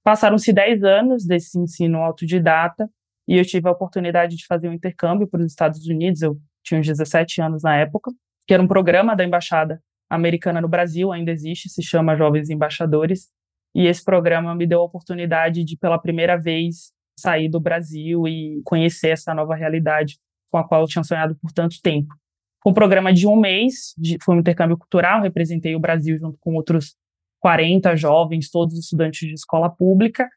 Passaram-se 0.04 0.54
10 0.54 0.84
anos 0.84 1.26
desse 1.26 1.60
ensino 1.60 1.98
autodidata 1.98 2.90
e 3.28 3.38
eu 3.38 3.46
tive 3.46 3.68
a 3.68 3.72
oportunidade 3.72 4.38
de 4.38 4.46
fazer 4.46 4.70
um 4.70 4.74
intercâmbio 4.74 5.28
para 5.28 5.42
os 5.42 5.48
Estados 5.48 5.86
Unidos. 5.86 6.22
Eu 6.22 6.40
tinha 6.64 6.80
uns 6.80 6.88
17 6.88 7.42
anos 7.42 7.62
na 7.62 7.76
época, 7.76 8.12
que 8.48 8.54
era 8.54 8.64
um 8.64 8.68
programa 8.68 9.16
da 9.16 9.24
embaixada 9.26 9.82
americana 10.10 10.62
no 10.62 10.70
Brasil, 10.70 11.12
ainda 11.12 11.32
existe, 11.32 11.68
se 11.68 11.84
chama 11.84 12.16
Jovens 12.16 12.50
Embaixadores. 12.50 13.28
E 13.76 13.86
esse 13.86 14.04
programa 14.04 14.56
me 14.56 14.66
deu 14.66 14.80
a 14.80 14.86
oportunidade 14.86 15.64
de, 15.66 15.78
pela 15.78 16.00
primeira 16.00 16.38
vez, 16.38 16.94
sair 17.20 17.50
do 17.50 17.60
Brasil 17.60 18.28
e 18.28 18.62
conhecer 18.64 19.10
essa 19.10 19.34
nova 19.34 19.56
realidade 19.56 20.18
com 20.50 20.58
a 20.58 20.68
qual 20.68 20.82
eu 20.82 20.88
tinha 20.88 21.04
sonhado 21.04 21.36
por 21.42 21.52
tanto 21.52 21.82
tempo. 21.82 22.14
Foi 22.62 22.72
um 22.72 22.76
programa 22.76 23.14
de 23.14 23.28
um 23.28 23.36
mês, 23.36 23.94
de, 23.98 24.18
foi 24.24 24.36
um 24.36 24.40
intercâmbio 24.40 24.78
cultural, 24.78 25.22
representei 25.22 25.76
o 25.76 25.80
Brasil 25.80 26.18
junto 26.18 26.38
com 26.40 26.56
outros 26.56 26.96
40 27.40 27.96
jovens, 27.96 28.50
todos 28.50 28.78
estudantes 28.78 29.28
de 29.28 29.34
escola 29.34 29.70
pública, 29.70 30.28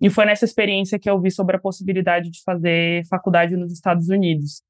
e 0.00 0.10
foi 0.10 0.24
nessa 0.24 0.44
experiência 0.44 0.98
que 0.98 1.08
eu 1.08 1.20
vi 1.20 1.30
sobre 1.30 1.56
a 1.56 1.60
possibilidade 1.60 2.30
de 2.30 2.42
fazer 2.42 3.06
faculdade 3.08 3.56
nos 3.56 3.72
Estados 3.72 4.08
Unidos. 4.08 4.62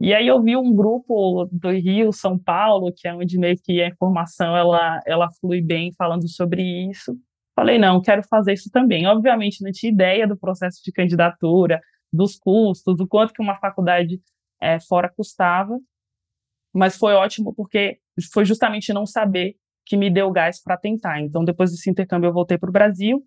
E 0.00 0.12
aí 0.12 0.26
eu 0.26 0.42
vi 0.42 0.56
um 0.56 0.74
grupo 0.74 1.48
do 1.50 1.70
Rio, 1.70 2.12
São 2.12 2.38
Paulo, 2.38 2.92
que 2.94 3.06
é 3.06 3.14
onde 3.14 3.38
meio 3.38 3.56
que 3.62 3.80
a 3.80 3.88
informação 3.88 4.56
ela, 4.56 5.00
ela 5.06 5.28
flui 5.40 5.62
bem 5.62 5.92
falando 5.96 6.28
sobre 6.28 6.62
isso. 6.90 7.16
Falei, 7.54 7.78
não, 7.78 8.02
quero 8.02 8.22
fazer 8.24 8.52
isso 8.52 8.70
também. 8.70 9.06
Obviamente, 9.06 9.62
não 9.62 9.70
tinha 9.70 9.92
ideia 9.92 10.26
do 10.26 10.36
processo 10.36 10.82
de 10.84 10.90
candidatura, 10.90 11.80
dos 12.14 12.36
custos, 12.36 12.96
do 12.96 13.06
quanto 13.06 13.32
que 13.32 13.42
uma 13.42 13.56
faculdade 13.58 14.20
é, 14.60 14.78
fora 14.78 15.12
custava, 15.14 15.78
mas 16.72 16.96
foi 16.96 17.14
ótimo 17.14 17.54
porque 17.54 17.98
foi 18.32 18.44
justamente 18.44 18.92
não 18.92 19.06
saber 19.06 19.56
que 19.84 19.96
me 19.96 20.10
deu 20.10 20.30
gás 20.30 20.62
para 20.62 20.76
tentar. 20.76 21.20
Então, 21.20 21.44
depois 21.44 21.70
desse 21.70 21.90
intercâmbio, 21.90 22.28
eu 22.28 22.32
voltei 22.32 22.56
para 22.56 22.70
o 22.70 22.72
Brasil, 22.72 23.22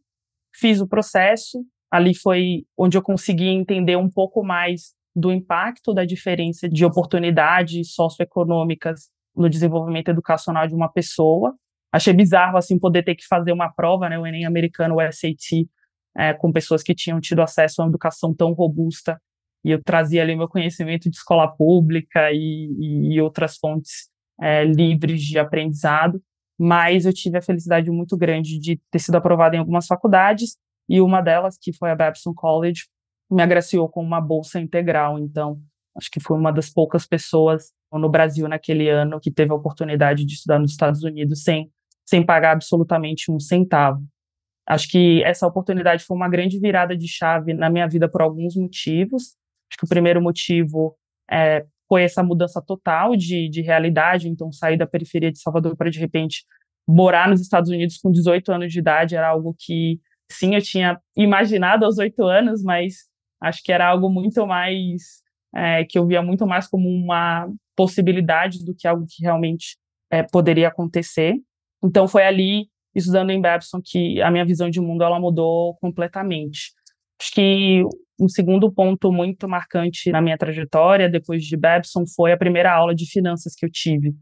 fiz 0.56 0.82
o 0.82 0.88
processo, 0.88 1.64
ali 1.92 2.16
foi 2.16 2.66
onde 2.78 2.98
eu 2.98 3.02
consegui 3.02 3.48
entender 3.48 3.96
um 3.96 4.10
pouco 4.10 4.44
mais 4.44 4.96
do 5.16 5.32
impacto 5.32 5.94
da 5.94 6.06
diferença 6.06 6.68
de 6.70 6.86
oportunidades 6.86 7.94
socioeconômicas 7.94 9.10
no 9.36 9.50
desenvolvimento 9.50 10.10
educacional 10.10 10.68
de 10.68 10.74
uma 10.74 10.90
pessoa. 10.90 11.56
Achei 11.92 12.14
bizarro 12.14 12.58
assim 12.58 12.78
poder 12.80 13.04
ter 13.04 13.16
que 13.16 13.26
fazer 13.26 13.52
uma 13.52 13.72
prova, 13.72 14.10
né, 14.10 14.18
o 14.18 14.26
Enem 14.26 14.46
americano, 14.46 14.96
o 14.96 15.12
SAT, 15.12 15.68
é, 16.18 16.34
com 16.34 16.52
pessoas 16.52 16.82
que 16.82 16.96
tinham 16.96 17.20
tido 17.22 17.42
acesso 17.42 17.82
a 17.82 17.86
uma 17.86 17.92
educação 17.92 18.34
tão 18.34 18.54
robusta 18.54 19.22
e 19.64 19.72
eu 19.72 19.84
trazia 19.84 20.22
ali 20.22 20.36
meu 20.36 20.48
conhecimento 20.48 21.10
de 21.10 21.18
escola 21.18 21.48
pública 21.48 22.32
e, 22.32 23.14
e 23.14 23.22
outras 23.22 23.58
fontes 23.58 24.10
é, 24.42 24.64
livres 24.64 25.22
de 25.22 25.38
aprendizado, 25.38 26.22
mas 26.58 27.06
eu 27.06 27.14
tive 27.14 27.38
a 27.38 27.42
felicidade 27.42 27.92
muito 27.92 28.16
grande 28.18 28.60
de 28.60 28.80
ter 28.92 29.00
sido 29.00 29.16
aprovada 29.16 29.56
em 29.56 29.60
algumas 29.60 29.86
faculdades 29.86 30.58
e 30.90 31.02
uma 31.02 31.22
delas, 31.22 31.58
que 31.62 31.74
foi 31.74 31.92
a 31.92 31.96
Babson 31.96 32.34
College, 32.34 32.84
me 33.30 33.44
agraciou 33.44 33.90
com 33.90 34.02
uma 34.02 34.22
bolsa 34.22 34.60
integral. 34.60 35.20
Então, 35.20 35.62
acho 35.98 36.10
que 36.10 36.20
foi 36.20 36.38
uma 36.38 36.52
das 36.52 36.70
poucas 36.70 37.06
pessoas 37.06 37.72
no 37.92 38.10
Brasil 38.10 38.48
naquele 38.48 38.90
ano 38.90 39.20
que 39.20 39.32
teve 39.32 39.52
a 39.52 39.56
oportunidade 39.56 40.26
de 40.26 40.34
estudar 40.34 40.60
nos 40.60 40.72
Estados 40.72 41.04
Unidos 41.04 41.44
sem, 41.44 41.70
sem 42.06 42.26
pagar 42.26 42.54
absolutamente 42.54 43.32
um 43.32 43.40
centavo. 43.40 44.02
Acho 44.68 44.90
que 44.90 45.24
essa 45.24 45.48
oportunidade 45.48 46.04
foi 46.04 46.16
uma 46.16 46.30
grande 46.30 46.60
virada 46.60 46.96
de 46.96 47.08
chave 47.08 47.54
na 47.54 47.70
minha 47.70 47.88
vida 47.88 48.10
por 48.10 48.22
alguns 48.22 48.56
motivos. 48.56 49.36
Acho 49.70 49.78
que 49.80 49.86
o 49.86 49.90
primeiro 49.90 50.22
motivo 50.22 50.96
é, 51.30 51.66
foi 51.88 52.04
essa 52.04 52.22
mudança 52.22 52.62
total 52.62 53.16
de, 53.16 53.48
de 53.50 53.62
realidade. 53.62 54.28
Então, 54.28 54.52
sair 54.52 54.78
da 54.78 54.86
periferia 54.86 55.32
de 55.32 55.40
Salvador 55.40 55.76
para, 55.76 55.90
de 55.90 56.00
repente, 56.00 56.44
morar 56.88 57.30
nos 57.30 57.40
Estados 57.40 57.70
Unidos 57.70 57.98
com 57.98 58.12
18 58.12 58.52
anos 58.52 58.74
de 58.74 58.80
idade 58.80 59.16
era 59.16 59.30
algo 59.30 59.56
que, 59.58 60.00
sim, 60.32 60.56
eu 60.56 60.62
tinha 60.62 61.00
imaginado 61.16 61.86
aos 61.86 61.98
8 61.98 62.22
anos, 62.24 62.62
mas 62.62 63.08
Acho 63.40 63.64
que 63.64 63.72
era 63.72 63.88
algo 63.88 64.10
muito 64.10 64.46
mais 64.46 65.22
é, 65.54 65.86
que 65.86 65.98
eu 65.98 66.06
via 66.06 66.22
muito 66.22 66.46
mais 66.46 66.68
como 66.68 66.90
uma 66.90 67.50
possibilidade 67.76 68.66
do 68.66 68.74
que 68.76 68.88
algo 68.88 69.06
que 69.08 69.24
realmente 69.24 69.78
é, 70.10 70.24
poderia 70.24 70.68
acontecer. 70.68 71.36
Então 71.84 72.08
foi 72.08 72.26
ali 72.26 72.70
estudando 72.98 73.30
em 73.30 73.42
Babson 73.42 73.80
que 73.84 74.22
a 74.22 74.32
minha 74.32 74.46
visão 74.46 74.70
de 74.70 74.82
mundo 74.82 75.04
ela 75.04 75.20
mudou 75.20 75.76
completamente. 75.76 76.72
Acho 77.20 77.32
que 77.34 77.84
um 78.20 78.28
segundo 78.28 78.72
ponto 78.72 79.12
muito 79.12 79.48
marcante 79.48 80.12
na 80.12 80.22
minha 80.22 80.38
trajetória 80.38 81.10
depois 81.10 81.44
de 81.44 81.56
Babson 81.56 82.04
foi 82.16 82.32
a 82.32 82.38
primeira 82.38 82.74
aula 82.74 82.96
de 82.96 83.10
finanças 83.10 83.54
que 83.56 83.66
eu 83.66 83.72
tive. 83.72 84.14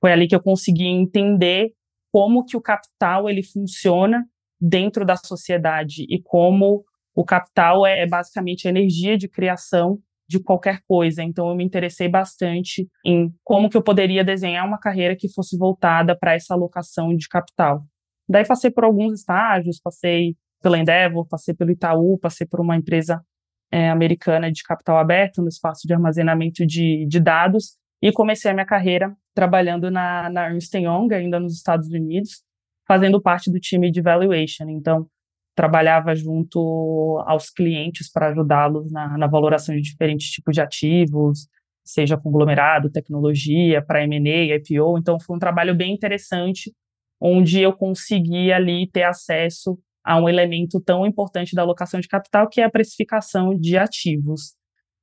Foi 0.00 0.12
ali 0.12 0.28
que 0.28 0.34
eu 0.34 0.42
consegui 0.42 0.86
entender 0.86 1.72
como 2.12 2.44
que 2.44 2.56
o 2.56 2.60
capital 2.60 3.28
ele 3.28 3.42
funciona 3.42 4.24
dentro 4.60 5.04
da 5.04 5.16
sociedade 5.16 6.04
e 6.08 6.20
como 6.22 6.84
o 7.14 7.24
capital 7.24 7.86
é, 7.86 8.02
é 8.02 8.06
basicamente 8.06 8.66
a 8.66 8.70
energia 8.70 9.16
de 9.16 9.28
criação 9.28 9.98
de 10.28 10.38
qualquer 10.40 10.80
coisa. 10.86 11.22
Então 11.22 11.48
eu 11.48 11.56
me 11.56 11.64
interessei 11.64 12.08
bastante 12.08 12.88
em 13.04 13.32
como 13.42 13.68
que 13.68 13.76
eu 13.76 13.82
poderia 13.82 14.22
desenhar 14.22 14.66
uma 14.66 14.78
carreira 14.78 15.16
que 15.16 15.32
fosse 15.32 15.56
voltada 15.56 16.16
para 16.16 16.34
essa 16.34 16.54
alocação 16.54 17.14
de 17.16 17.26
capital. 17.28 17.82
Daí 18.28 18.46
passei 18.46 18.70
por 18.70 18.84
alguns 18.84 19.14
estágios, 19.20 19.80
passei 19.80 20.36
pela 20.62 20.78
Endeavor, 20.78 21.26
passei 21.26 21.54
pelo 21.54 21.70
Itaú, 21.70 22.18
passei 22.18 22.46
por 22.46 22.60
uma 22.60 22.76
empresa 22.76 23.24
é, 23.70 23.88
americana 23.90 24.50
de 24.50 24.62
capital 24.62 24.98
aberto 24.98 25.42
no 25.42 25.48
espaço 25.48 25.86
de 25.86 25.94
armazenamento 25.94 26.66
de, 26.66 27.06
de 27.06 27.20
dados 27.20 27.76
e 28.02 28.12
comecei 28.12 28.50
a 28.50 28.54
minha 28.54 28.66
carreira 28.66 29.14
trabalhando 29.34 29.90
na, 29.90 30.28
na 30.30 30.50
Ernst 30.50 30.74
Young, 30.74 31.12
ainda 31.12 31.38
nos 31.38 31.54
Estados 31.54 31.88
Unidos, 31.88 32.42
fazendo 32.86 33.20
parte 33.20 33.50
do 33.50 33.60
time 33.60 33.90
de 33.90 34.00
valuation. 34.00 34.68
Então, 34.68 35.06
trabalhava 35.54 36.14
junto 36.14 37.22
aos 37.26 37.50
clientes 37.50 38.10
para 38.10 38.28
ajudá-los 38.28 38.90
na, 38.92 39.18
na, 39.18 39.26
valoração 39.26 39.74
de 39.74 39.82
diferentes 39.82 40.30
tipos 40.30 40.54
de 40.54 40.60
ativos, 40.60 41.48
seja 41.84 42.16
conglomerado, 42.16 42.90
tecnologia, 42.90 43.82
para 43.82 44.04
M&A, 44.04 44.56
IPO. 44.56 44.98
Então, 44.98 45.18
foi 45.18 45.36
um 45.36 45.38
trabalho 45.38 45.74
bem 45.74 45.92
interessante, 45.92 46.72
onde 47.20 47.60
eu 47.60 47.72
consegui 47.72 48.52
ali 48.52 48.88
ter 48.90 49.02
acesso 49.02 49.78
a 50.04 50.16
um 50.16 50.28
elemento 50.28 50.80
tão 50.80 51.06
importante 51.06 51.54
da 51.54 51.62
alocação 51.62 52.00
de 52.00 52.08
capital, 52.08 52.48
que 52.48 52.60
é 52.60 52.64
a 52.64 52.70
precificação 52.70 53.54
de 53.54 53.76
ativos. 53.76 54.54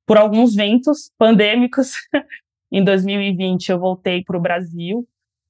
Por 0.06 0.16
alguns 0.16 0.54
ventos 0.54 1.10
pandêmicos, 1.18 1.92
em 2.72 2.82
2020 2.82 3.70
eu 3.70 3.78
voltei 3.78 4.22
para 4.24 4.36
o 4.36 4.40
Brasil 4.40 5.06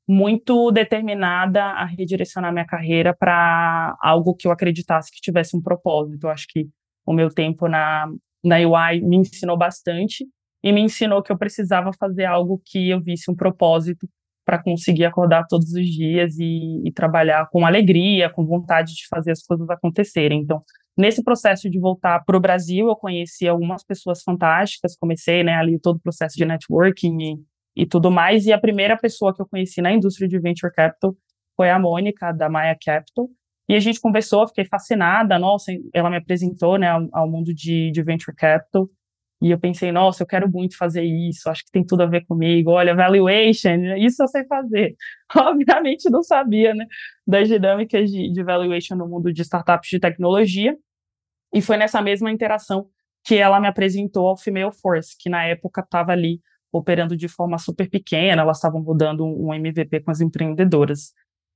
muito 0.09 0.71
determinada 0.71 1.65
a 1.65 1.85
redirecionar 1.85 2.53
minha 2.53 2.65
carreira 2.65 3.15
para 3.15 3.97
algo 4.01 4.35
que 4.35 4.47
eu 4.47 4.53
acreditasse 4.53 5.11
que 5.11 5.21
tivesse 5.21 5.57
um 5.57 5.63
propósito. 5.63 6.27
Eu 6.27 6.31
acho 6.31 6.47
que 6.49 6.69
o 7.05 7.13
meu 7.13 7.29
tempo 7.29 7.67
na, 7.67 8.07
na 8.45 8.57
UI 8.57 9.01
me 9.01 9.17
ensinou 9.17 9.57
bastante 9.57 10.25
e 10.63 10.73
me 10.73 10.81
ensinou 10.81 11.23
que 11.23 11.33
eu 11.33 11.39
precisava 11.39 11.91
fazer 11.99 12.25
algo 12.25 12.61
que 12.65 12.91
eu 12.91 13.01
visse 13.01 13.31
um 13.31 13.35
propósito 13.35 14.09
para 14.47 14.63
conseguir 14.63 15.05
acordar 15.05 15.45
todos 15.47 15.73
os 15.75 15.87
dias 15.87 16.39
e, 16.39 16.83
e, 16.87 16.93
trabalhar 16.93 17.49
com 17.51 17.67
alegria, 17.67 18.31
com 18.31 18.47
vontade 18.47 18.95
de 18.95 19.07
fazer 19.09 19.33
as 19.33 19.43
coisas 19.43 19.69
acontecerem. 19.69 20.41
Então, 20.41 20.63
nesse 20.97 21.23
processo 21.23 21.69
de 21.69 21.79
voltar 21.79 22.25
para 22.25 22.37
o 22.37 22.41
Brasil, 22.41 22.89
eu 22.89 22.97
conheci 22.97 23.47
algumas 23.47 23.85
pessoas 23.85 24.23
fantásticas, 24.23 24.97
comecei 24.97 25.43
né, 25.43 25.55
ali 25.57 25.79
todo 25.79 25.97
o 25.97 26.01
processo 26.01 26.37
de 26.37 26.47
networking 26.47 27.19
e 27.21 27.57
e 27.77 27.85
tudo 27.85 28.11
mais. 28.11 28.47
E 28.47 28.53
a 28.53 28.59
primeira 28.59 28.97
pessoa 28.97 29.35
que 29.35 29.43
eu 29.43 29.47
conheci 29.47 29.83
na 29.83 29.93
indústria 29.93 30.27
de 30.27 30.39
venture 30.39 30.73
capital 30.73 31.15
foi 31.55 31.71
a 31.71 31.79
Mônica, 31.79 32.33
da 32.33 32.49
Maya 32.49 32.77
Capital. 32.83 33.29
E 33.69 33.75
a 33.75 33.81
gente 33.81 34.01
conversou, 34.01 34.49
fiquei 34.49 34.65
fascinada. 34.65 35.39
Nossa, 35.39 35.73
ela 35.93 36.09
me 36.09 36.17
apresentou 36.17 36.79
né, 36.79 36.89
ao, 36.89 37.07
ao 37.13 37.31
mundo 37.31 37.53
de, 37.53 37.91
de 37.91 38.03
venture 38.03 38.35
capital. 38.35 38.89
E 39.41 39.51
eu 39.51 39.59
pensei, 39.59 39.93
nossa, 39.93 40.23
eu 40.23 40.27
quero 40.27 40.51
muito 40.51 40.77
fazer 40.79 41.03
isso, 41.03 41.51
acho 41.51 41.65
que 41.65 41.71
tem 41.71 41.85
tudo 41.85 42.03
a 42.03 42.07
ver 42.07 42.25
comigo. 42.25 42.71
Olha, 42.71 42.95
valuation, 42.95 43.97
isso 43.99 44.23
eu 44.23 44.29
sei 44.29 44.45
fazer. 44.47 44.97
Obviamente 45.37 46.09
não 46.11 46.23
sabia, 46.23 46.75
né, 46.75 46.87
das 47.27 47.49
dinâmicas 47.49 48.11
de, 48.11 48.33
de 48.33 48.43
valuation 48.43 48.97
no 48.97 49.07
mundo 49.07 49.33
de 49.33 49.43
startups 49.43 49.91
de 49.91 50.01
tecnologia. 50.01 50.77
E 51.55 51.61
foi 51.61 51.77
nessa 51.77 52.01
mesma 52.01 52.31
interação 52.31 52.89
que 53.25 53.35
ela 53.35 53.61
me 53.61 53.67
apresentou 53.67 54.29
ao 54.29 54.37
Female 54.37 54.73
Force, 54.73 55.17
que 55.19 55.29
na 55.29 55.45
época 55.45 55.81
estava 55.81 56.13
ali 56.13 56.41
operando 56.73 57.17
de 57.17 57.29
forma 57.29 57.59
super 57.59 57.89
pequena, 57.89 58.43
elas 58.43 58.59
estavam 58.59 58.83
rodando 58.83 59.25
um 59.25 59.53
MVP 59.53 60.01
com 60.01 60.11
as 60.11 60.21
empreendedoras. 60.21 61.13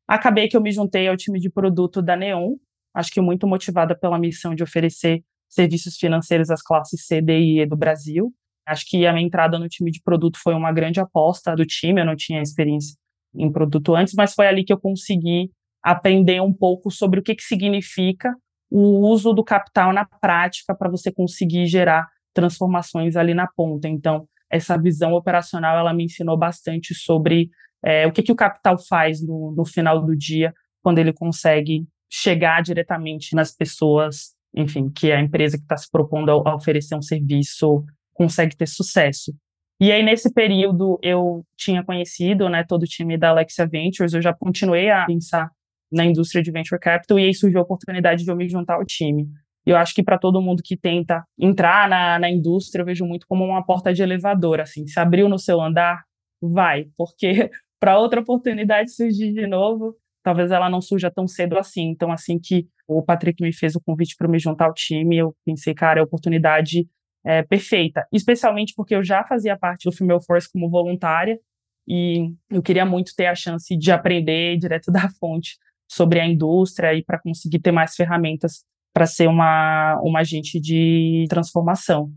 Acabei 0.09 0.49
que 0.49 0.57
eu 0.57 0.61
me 0.61 0.73
juntei 0.73 1.07
ao 1.09 1.17
time 1.17 1.39
de 1.39 1.49
produto 1.49 2.03
da 2.03 2.17
Neon, 2.17 2.57
acho 2.93 3.13
que 3.13 3.21
muito 3.21 3.47
motivada 3.47 3.95
pela 3.95 4.19
missão 4.19 4.55
de 4.55 4.63
oferecer 4.63 5.23
serviços 5.51 5.97
financeiros 5.97 6.49
às 6.49 6.63
classes 6.63 7.05
C, 7.05 7.21
D 7.21 7.39
e 7.39 7.61
E 7.61 7.67
do 7.67 7.77
Brasil. 7.77 8.33
Acho 8.67 8.85
que 8.89 9.05
a 9.07 9.13
minha 9.13 9.27
entrada 9.27 9.59
no 9.59 9.69
time 9.69 9.91
de 9.91 10.01
produto 10.03 10.39
foi 10.43 10.55
uma 10.55 10.73
grande 10.73 11.01
aposta 11.01 11.55
do 11.57 11.67
time, 11.67 12.01
eu 12.01 12.07
não 12.07 12.17
tinha 12.17 12.41
experiência 12.41 12.97
em 13.35 13.51
produto 13.51 13.95
antes, 13.95 14.15
mas 14.15 14.33
foi 14.33 14.47
ali 14.47 14.65
que 14.65 14.73
eu 14.73 14.79
consegui 14.79 15.51
aprender 15.83 16.41
um 16.41 16.53
pouco 16.53 16.91
sobre 16.91 17.21
o 17.21 17.23
que, 17.23 17.35
que 17.35 17.43
significa 17.43 18.35
o 18.71 19.09
uso 19.09 19.33
do 19.33 19.43
capital 19.43 19.93
na 19.93 20.05
prática 20.05 20.75
para 20.75 20.89
você 20.89 21.11
conseguir 21.11 21.67
gerar 21.67 22.07
transformações 22.33 23.17
ali 23.17 23.35
na 23.35 23.49
ponta. 23.49 23.89
Então, 23.89 24.27
essa 24.49 24.77
visão 24.77 25.15
operacional, 25.15 25.77
ela 25.77 25.93
me 25.93 26.05
ensinou 26.05 26.37
bastante 26.37 26.95
sobre 26.95 27.51
é, 27.85 28.07
o 28.07 28.13
que, 28.13 28.23
que 28.23 28.33
o 28.33 28.37
capital 28.37 28.77
faz 28.79 29.21
no, 29.23 29.53
no 29.57 29.65
final 29.65 30.05
do 30.05 30.17
dia, 30.17 30.53
quando 30.83 30.99
ele 30.99 31.13
consegue 31.13 31.87
chegar 32.09 32.63
diretamente 32.63 33.35
nas 33.35 33.55
pessoas, 33.55 34.35
enfim, 34.55 34.91
que 34.91 35.11
é 35.11 35.17
a 35.17 35.21
empresa 35.21 35.57
que 35.57 35.65
está 35.65 35.77
se 35.77 35.91
propondo 35.91 36.31
a, 36.31 36.51
a 36.51 36.55
oferecer 36.55 36.95
um 36.95 37.03
serviço 37.03 37.85
consegue 38.15 38.57
ter 38.57 38.67
sucesso. 38.67 39.33
E 39.81 39.91
aí, 39.91 40.03
nesse 40.03 40.33
período, 40.33 40.99
eu 41.03 41.43
tinha 41.57 41.83
conhecido 41.83 42.49
né, 42.51 42.63
todo 42.69 42.83
o 42.83 42.87
time 42.87 43.17
da 43.17 43.31
Alexia 43.31 43.67
Ventures, 43.67 44.13
eu 44.13 44.21
já 44.21 44.35
continuei 44.35 44.91
a 44.91 45.07
pensar 45.07 45.51
na 45.91 46.05
indústria 46.05 46.43
de 46.43 46.51
venture 46.51 46.79
capital 46.79 47.19
e 47.19 47.25
aí 47.25 47.35
surgiu 47.35 47.61
a 47.61 47.63
oportunidade 47.63 48.23
de 48.23 48.31
eu 48.31 48.37
me 48.37 48.49
juntar 48.49 48.75
ao 48.75 48.85
time. 48.85 49.27
Eu 49.65 49.77
acho 49.77 49.95
que 49.95 50.03
para 50.03 50.19
todo 50.19 50.41
mundo 50.41 50.63
que 50.63 50.77
tenta 50.77 51.25
entrar 51.39 51.89
na, 51.89 52.19
na 52.19 52.31
indústria, 52.31 52.83
eu 52.83 52.87
vejo 52.87 53.05
muito 53.05 53.27
como 53.27 53.45
uma 53.45 53.65
porta 53.65 53.93
de 53.93 54.03
elevador, 54.03 54.61
assim, 54.61 54.87
se 54.87 54.99
abriu 55.01 55.29
no 55.29 55.39
seu 55.39 55.61
andar, 55.61 56.05
vai, 56.41 56.87
porque 56.97 57.51
para 57.81 57.99
outra 57.99 58.21
oportunidade 58.21 58.95
surgir 58.95 59.33
de 59.33 59.47
novo, 59.47 59.97
talvez 60.23 60.51
ela 60.51 60.69
não 60.69 60.81
surja 60.81 61.11
tão 61.11 61.27
cedo 61.27 61.59
assim. 61.59 61.89
Então, 61.89 62.13
assim 62.13 62.39
que 62.39 62.67
o 62.87 63.03
Patrick 63.03 63.43
me 63.43 63.53
fez 63.53 63.75
o 63.75 63.81
convite 63.81 64.17
para 64.17 64.29
me 64.29 64.39
juntar 64.39 64.67
ao 64.67 64.75
time, 64.75 65.17
eu 65.17 65.35
pensei, 65.45 65.75
cara, 65.75 66.01
é 66.01 66.03
a 66.03 66.05
oportunidade 66.05 66.89
é, 67.25 67.43
perfeita, 67.43 68.07
especialmente 68.13 68.73
porque 68.75 68.95
eu 68.95 69.03
já 69.03 69.25
fazia 69.25 69.57
parte 69.57 69.89
do 69.89 69.95
Female 69.95 70.25
Force 70.25 70.51
como 70.51 70.71
voluntária 70.71 71.39
e 71.87 72.33
eu 72.49 72.63
queria 72.63 72.85
muito 72.85 73.15
ter 73.15 73.27
a 73.27 73.35
chance 73.35 73.77
de 73.77 73.93
aprender 73.93 74.57
direto 74.59 74.91
da 74.91 75.09
fonte 75.21 75.59
sobre 75.89 76.21
a 76.21 76.27
indústria 76.27 76.95
e 76.95 77.05
para 77.05 77.21
conseguir 77.21 77.59
ter 77.59 77.73
mais 77.73 77.95
ferramentas 77.95 78.65
para 78.93 79.07
ser 79.07 79.29
uma, 79.29 80.01
uma 80.03 80.21
agente 80.21 80.61
de 80.61 81.27
transformação. 81.29 82.13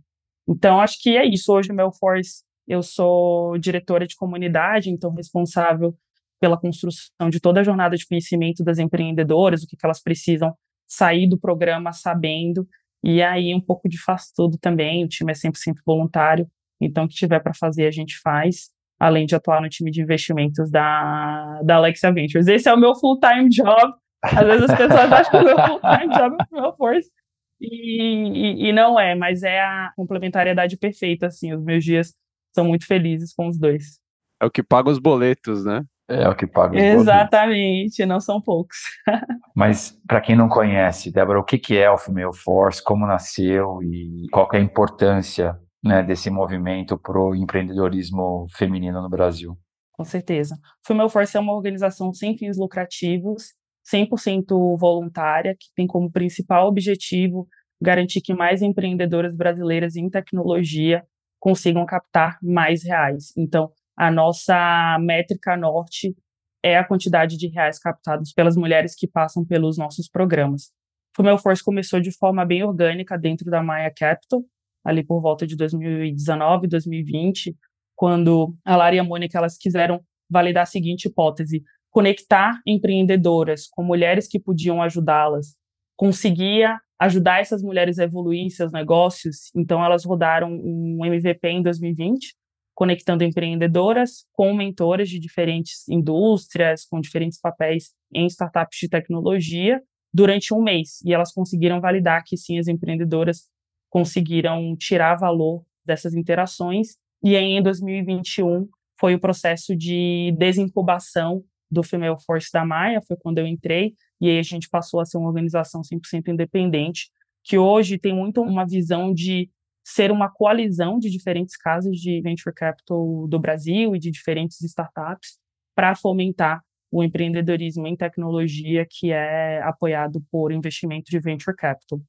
Então, 0.48 0.80
acho 0.82 1.02
que 1.02 1.16
é 1.16 1.26
isso. 1.26 1.54
Hoje, 1.54 1.72
o 1.72 1.76
meu 1.76 1.92
Force, 1.92 2.44
eu 2.68 2.82
sou 2.82 3.58
diretora 3.58 4.06
de 4.06 4.16
comunidade, 4.16 4.90
então 4.90 5.14
responsável 5.14 5.96
pela 6.40 6.60
construção 6.60 7.30
de 7.30 7.40
toda 7.40 7.62
a 7.62 7.64
jornada 7.64 7.96
de 7.96 8.06
conhecimento 8.06 8.64
das 8.64 8.80
empreendedoras, 8.80 9.64
o 9.64 9.68
que, 9.68 9.78
que 9.78 9.86
elas 9.86 10.02
precisam 10.02 10.54
sair 10.88 11.28
do 11.28 11.40
programa 11.40 11.92
sabendo, 11.92 12.68
e 13.04 13.22
aí 13.22 13.54
um 13.54 13.62
pouco 13.62 13.90
de 13.90 14.02
faz 14.02 14.32
tudo 14.36 14.58
também, 14.58 15.04
o 15.04 15.08
time 15.08 15.32
é 15.32 15.36
100% 15.36 15.76
voluntário, 15.86 16.48
então 16.80 17.06
o 17.06 17.08
que 17.08 17.16
tiver 17.16 17.40
para 17.40 17.54
fazer 17.54 17.88
a 17.88 17.92
gente 17.92 18.20
faz 18.20 18.74
além 19.04 19.26
de 19.26 19.36
atuar 19.36 19.62
no 19.62 19.68
time 19.68 19.92
de 19.92 20.02
investimentos 20.02 20.72
da, 20.72 21.62
da 21.64 21.76
Alexia 21.76 22.12
Ventures. 22.12 22.48
Esse 22.48 22.70
é 22.70 22.74
o 22.74 22.80
meu 22.80 22.96
full-time 22.96 23.50
job. 23.50 23.94
Às 24.24 24.46
vezes 24.46 24.70
as 24.70 24.78
pessoas 24.78 25.12
acham 25.12 25.32
que 25.32 25.38
o 25.38 25.44
meu 25.44 25.58
full-time 25.58 26.14
job 26.16 26.38
é 26.40 26.56
o 26.56 26.62
meu 26.62 26.74
force. 26.78 27.12
E, 27.60 28.66
e, 28.66 28.70
e, 28.70 28.74
não 28.74 28.98
é, 28.98 29.14
mas 29.14 29.44
é 29.44 29.60
a 29.60 29.92
complementariedade 29.96 30.78
perfeita, 30.78 31.28
assim. 31.28 31.54
Os 31.54 31.62
meus 31.62 31.84
dias 31.84 32.14
são 32.56 32.66
muito 32.66 32.86
felizes 32.86 33.34
com 33.34 33.48
os 33.48 33.58
dois. 33.58 34.00
É 34.42 34.46
o 34.46 34.52
que 34.52 34.64
paga 34.64 34.90
os 34.90 35.00
boletos, 35.00 35.66
né? 35.66 35.84
É 36.08 36.28
o 36.28 36.36
que 36.36 36.46
paga 36.46 36.78
Exatamente, 36.78 38.06
não 38.06 38.20
são 38.20 38.42
poucos. 38.42 38.78
mas, 39.56 39.98
para 40.06 40.20
quem 40.20 40.36
não 40.36 40.50
conhece, 40.50 41.12
Débora, 41.12 41.40
o 41.40 41.44
que, 41.44 41.58
que 41.58 41.78
é 41.78 41.90
o 41.90 41.98
Female 41.98 42.36
Force, 42.36 42.84
como 42.84 43.08
nasceu 43.08 43.82
e 43.82 44.28
qual 44.32 44.50
é 44.54 44.58
a 44.58 44.62
importância 44.62 45.58
né, 45.84 46.04
desse 46.04 46.30
movimento 46.30 46.98
para 46.98 47.20
o 47.20 47.36
empreendedorismo 47.36 48.48
feminino 48.56 49.02
no 49.02 49.10
Brasil. 49.10 49.58
Com 49.94 50.04
certeza. 50.04 50.58
Female 50.86 51.10
Force 51.10 51.38
é 51.38 51.40
uma 51.40 51.54
organização 51.54 52.14
sem 52.14 52.38
fins 52.38 52.58
lucrativos, 52.58 53.54
100% 53.94 54.78
voluntária, 54.78 55.56
que 55.58 55.68
tem 55.76 55.86
como 55.86 56.12
principal 56.12 56.68
objetivo 56.68 57.48
garantir 57.82 58.22
que 58.22 58.34
mais 58.34 58.62
empreendedoras 58.62 59.36
brasileiras 59.36 59.96
em 59.96 60.10
tecnologia 60.10 61.04
consigam 61.40 61.86
captar 61.86 62.38
mais 62.42 62.84
reais. 62.84 63.34
Então, 63.38 63.70
a 63.96 64.12
nossa 64.12 64.98
métrica 65.00 65.56
norte 65.56 66.16
é 66.64 66.78
a 66.78 66.84
quantidade 66.84 67.38
de 67.38 67.48
reais 67.48 67.78
captados 67.78 68.32
pelas 68.32 68.56
mulheres 68.56 68.96
que 68.96 69.08
passam 69.08 69.46
pelos 69.46 69.78
nossos 69.78 70.08
programas. 70.08 70.72
Female 71.16 71.38
Force 71.38 71.64
começou 71.64 72.00
de 72.00 72.12
forma 72.12 72.46
bem 72.46 72.64
orgânica 72.64 73.18
dentro 73.18 73.52
da 73.52 73.62
Maya 73.62 73.92
Capital, 73.96 74.44
ali 74.84 75.04
por 75.04 75.22
volta 75.22 75.46
de 75.46 75.56
2019, 75.56 76.68
2020, 76.68 77.56
quando 77.96 78.56
a 78.66 78.76
Lara 78.76 78.96
e 78.96 79.00
a 79.00 79.04
Mônica 79.04 79.38
elas 79.38 79.58
quiseram 79.58 80.02
validar 80.30 80.64
a 80.64 80.66
seguinte 80.66 81.06
hipótese: 81.06 81.64
conectar 81.92 82.60
empreendedoras 82.66 83.68
com 83.68 83.84
mulheres 83.84 84.28
que 84.28 84.40
podiam 84.40 84.82
ajudá-las, 84.82 85.56
conseguia 85.96 86.80
ajudar 87.00 87.42
essas 87.42 87.62
mulheres 87.62 88.00
a 88.00 88.06
evoluir 88.06 88.50
seus 88.50 88.72
negócios. 88.72 89.52
Então 89.56 89.84
elas 89.84 90.06
rodaram 90.06 90.52
um 90.52 91.06
MVP 91.06 91.48
em 91.48 91.62
2020, 91.62 92.36
conectando 92.84 93.24
empreendedoras 93.24 94.26
com 94.34 94.54
mentoras 94.54 95.08
de 95.08 95.18
diferentes 95.18 95.88
indústrias, 95.88 96.84
com 96.84 97.00
diferentes 97.00 97.40
papéis 97.40 97.92
em 98.14 98.26
startups 98.26 98.78
de 98.78 98.90
tecnologia 98.90 99.82
durante 100.14 100.54
um 100.54 100.62
mês. 100.62 101.00
E 101.06 101.14
elas 101.14 101.32
conseguiram 101.32 101.80
validar 101.80 102.26
que 102.26 102.36
sim, 102.36 102.60
as 102.60 102.68
empreendedoras 102.68 103.48
conseguiram 103.90 104.76
tirar 104.76 105.16
valor 105.16 105.64
dessas 105.86 106.14
interações. 106.14 106.98
E 107.24 107.38
aí, 107.38 107.54
em 107.54 107.64
2021, 107.64 108.68
foi 109.00 109.16
o 109.16 109.20
processo 109.20 109.74
de 109.74 110.36
desincubação 110.38 111.42
do 111.72 111.84
Female 111.84 112.22
Force 112.26 112.50
da 112.52 112.66
Maia, 112.66 113.02
foi 113.08 113.16
quando 113.16 113.38
eu 113.38 113.48
entrei, 113.48 113.94
e 114.20 114.30
aí 114.30 114.40
a 114.40 114.44
gente 114.44 114.68
passou 114.68 115.00
a 115.00 115.06
ser 115.06 115.18
uma 115.18 115.30
organização 115.30 115.80
100% 115.82 116.34
independente, 116.34 117.10
que 117.46 117.58
hoje 117.58 117.98
tem 117.98 118.14
muito 118.14 118.42
uma 118.42 118.68
visão 118.68 119.14
de 119.14 119.50
ser 119.84 120.12
uma 120.12 120.30
coalizão 120.30 120.98
de 120.98 121.10
diferentes 121.10 121.58
casas 121.58 121.98
de 121.98 122.22
venture 122.22 122.54
capital 122.54 123.28
do 123.28 123.40
Brasil 123.40 123.96
e 123.96 124.00
de 124.00 124.10
diferentes 124.10 124.62
startups 124.62 125.38
para 125.76 125.96
fomentar 125.96 126.62
o 126.92 127.04
empreendedorismo 127.04 127.88
em 127.88 127.96
tecnologia 127.96 128.86
que 128.90 129.12
é 129.12 129.62
apoiado 129.64 130.24
por 130.32 130.52
investimento 130.52 131.10
de 131.10 131.20
venture 131.20 131.56
capital. 131.56 132.00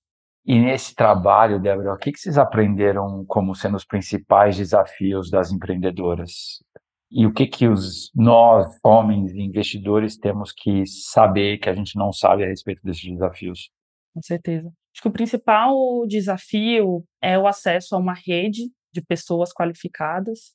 E 0.46 0.58
nesse 0.58 0.94
trabalho, 0.94 1.58
Débora, 1.58 1.94
o 1.94 1.96
que, 1.96 2.12
vocês 2.14 2.36
aprenderam 2.36 3.24
como 3.26 3.54
sendo 3.54 3.78
os 3.78 3.84
principais 3.84 4.58
desafios 4.58 5.30
das 5.30 5.50
empreendedoras? 5.50 6.62
E 7.10 7.24
o 7.24 7.32
que 7.32 7.46
que 7.46 7.66
os 7.66 8.10
nós, 8.14 8.66
homens 8.84 9.34
investidores, 9.34 10.18
temos 10.18 10.52
que 10.52 10.84
saber 10.86 11.58
que 11.58 11.70
a 11.70 11.74
gente 11.74 11.96
não 11.96 12.12
sabe 12.12 12.44
a 12.44 12.46
respeito 12.46 12.82
desses 12.84 13.10
desafios? 13.10 13.70
Com 14.12 14.20
certeza. 14.20 14.70
Acho 14.94 15.02
que 15.02 15.08
o 15.08 15.12
principal 15.12 16.06
desafio 16.06 17.04
é 17.20 17.36
o 17.36 17.48
acesso 17.48 17.96
a 17.96 17.98
uma 17.98 18.14
rede 18.14 18.70
de 18.92 19.02
pessoas 19.02 19.52
qualificadas. 19.52 20.52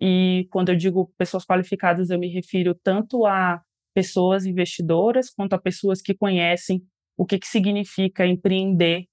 E 0.00 0.48
quando 0.50 0.70
eu 0.70 0.76
digo 0.76 1.12
pessoas 1.18 1.44
qualificadas, 1.44 2.08
eu 2.08 2.18
me 2.18 2.28
refiro 2.28 2.74
tanto 2.74 3.26
a 3.26 3.60
pessoas 3.94 4.46
investidoras 4.46 5.28
quanto 5.28 5.52
a 5.52 5.60
pessoas 5.60 6.00
que 6.00 6.14
conhecem 6.14 6.82
o 7.18 7.26
que, 7.26 7.38
que 7.38 7.46
significa 7.46 8.26
empreender 8.26 9.04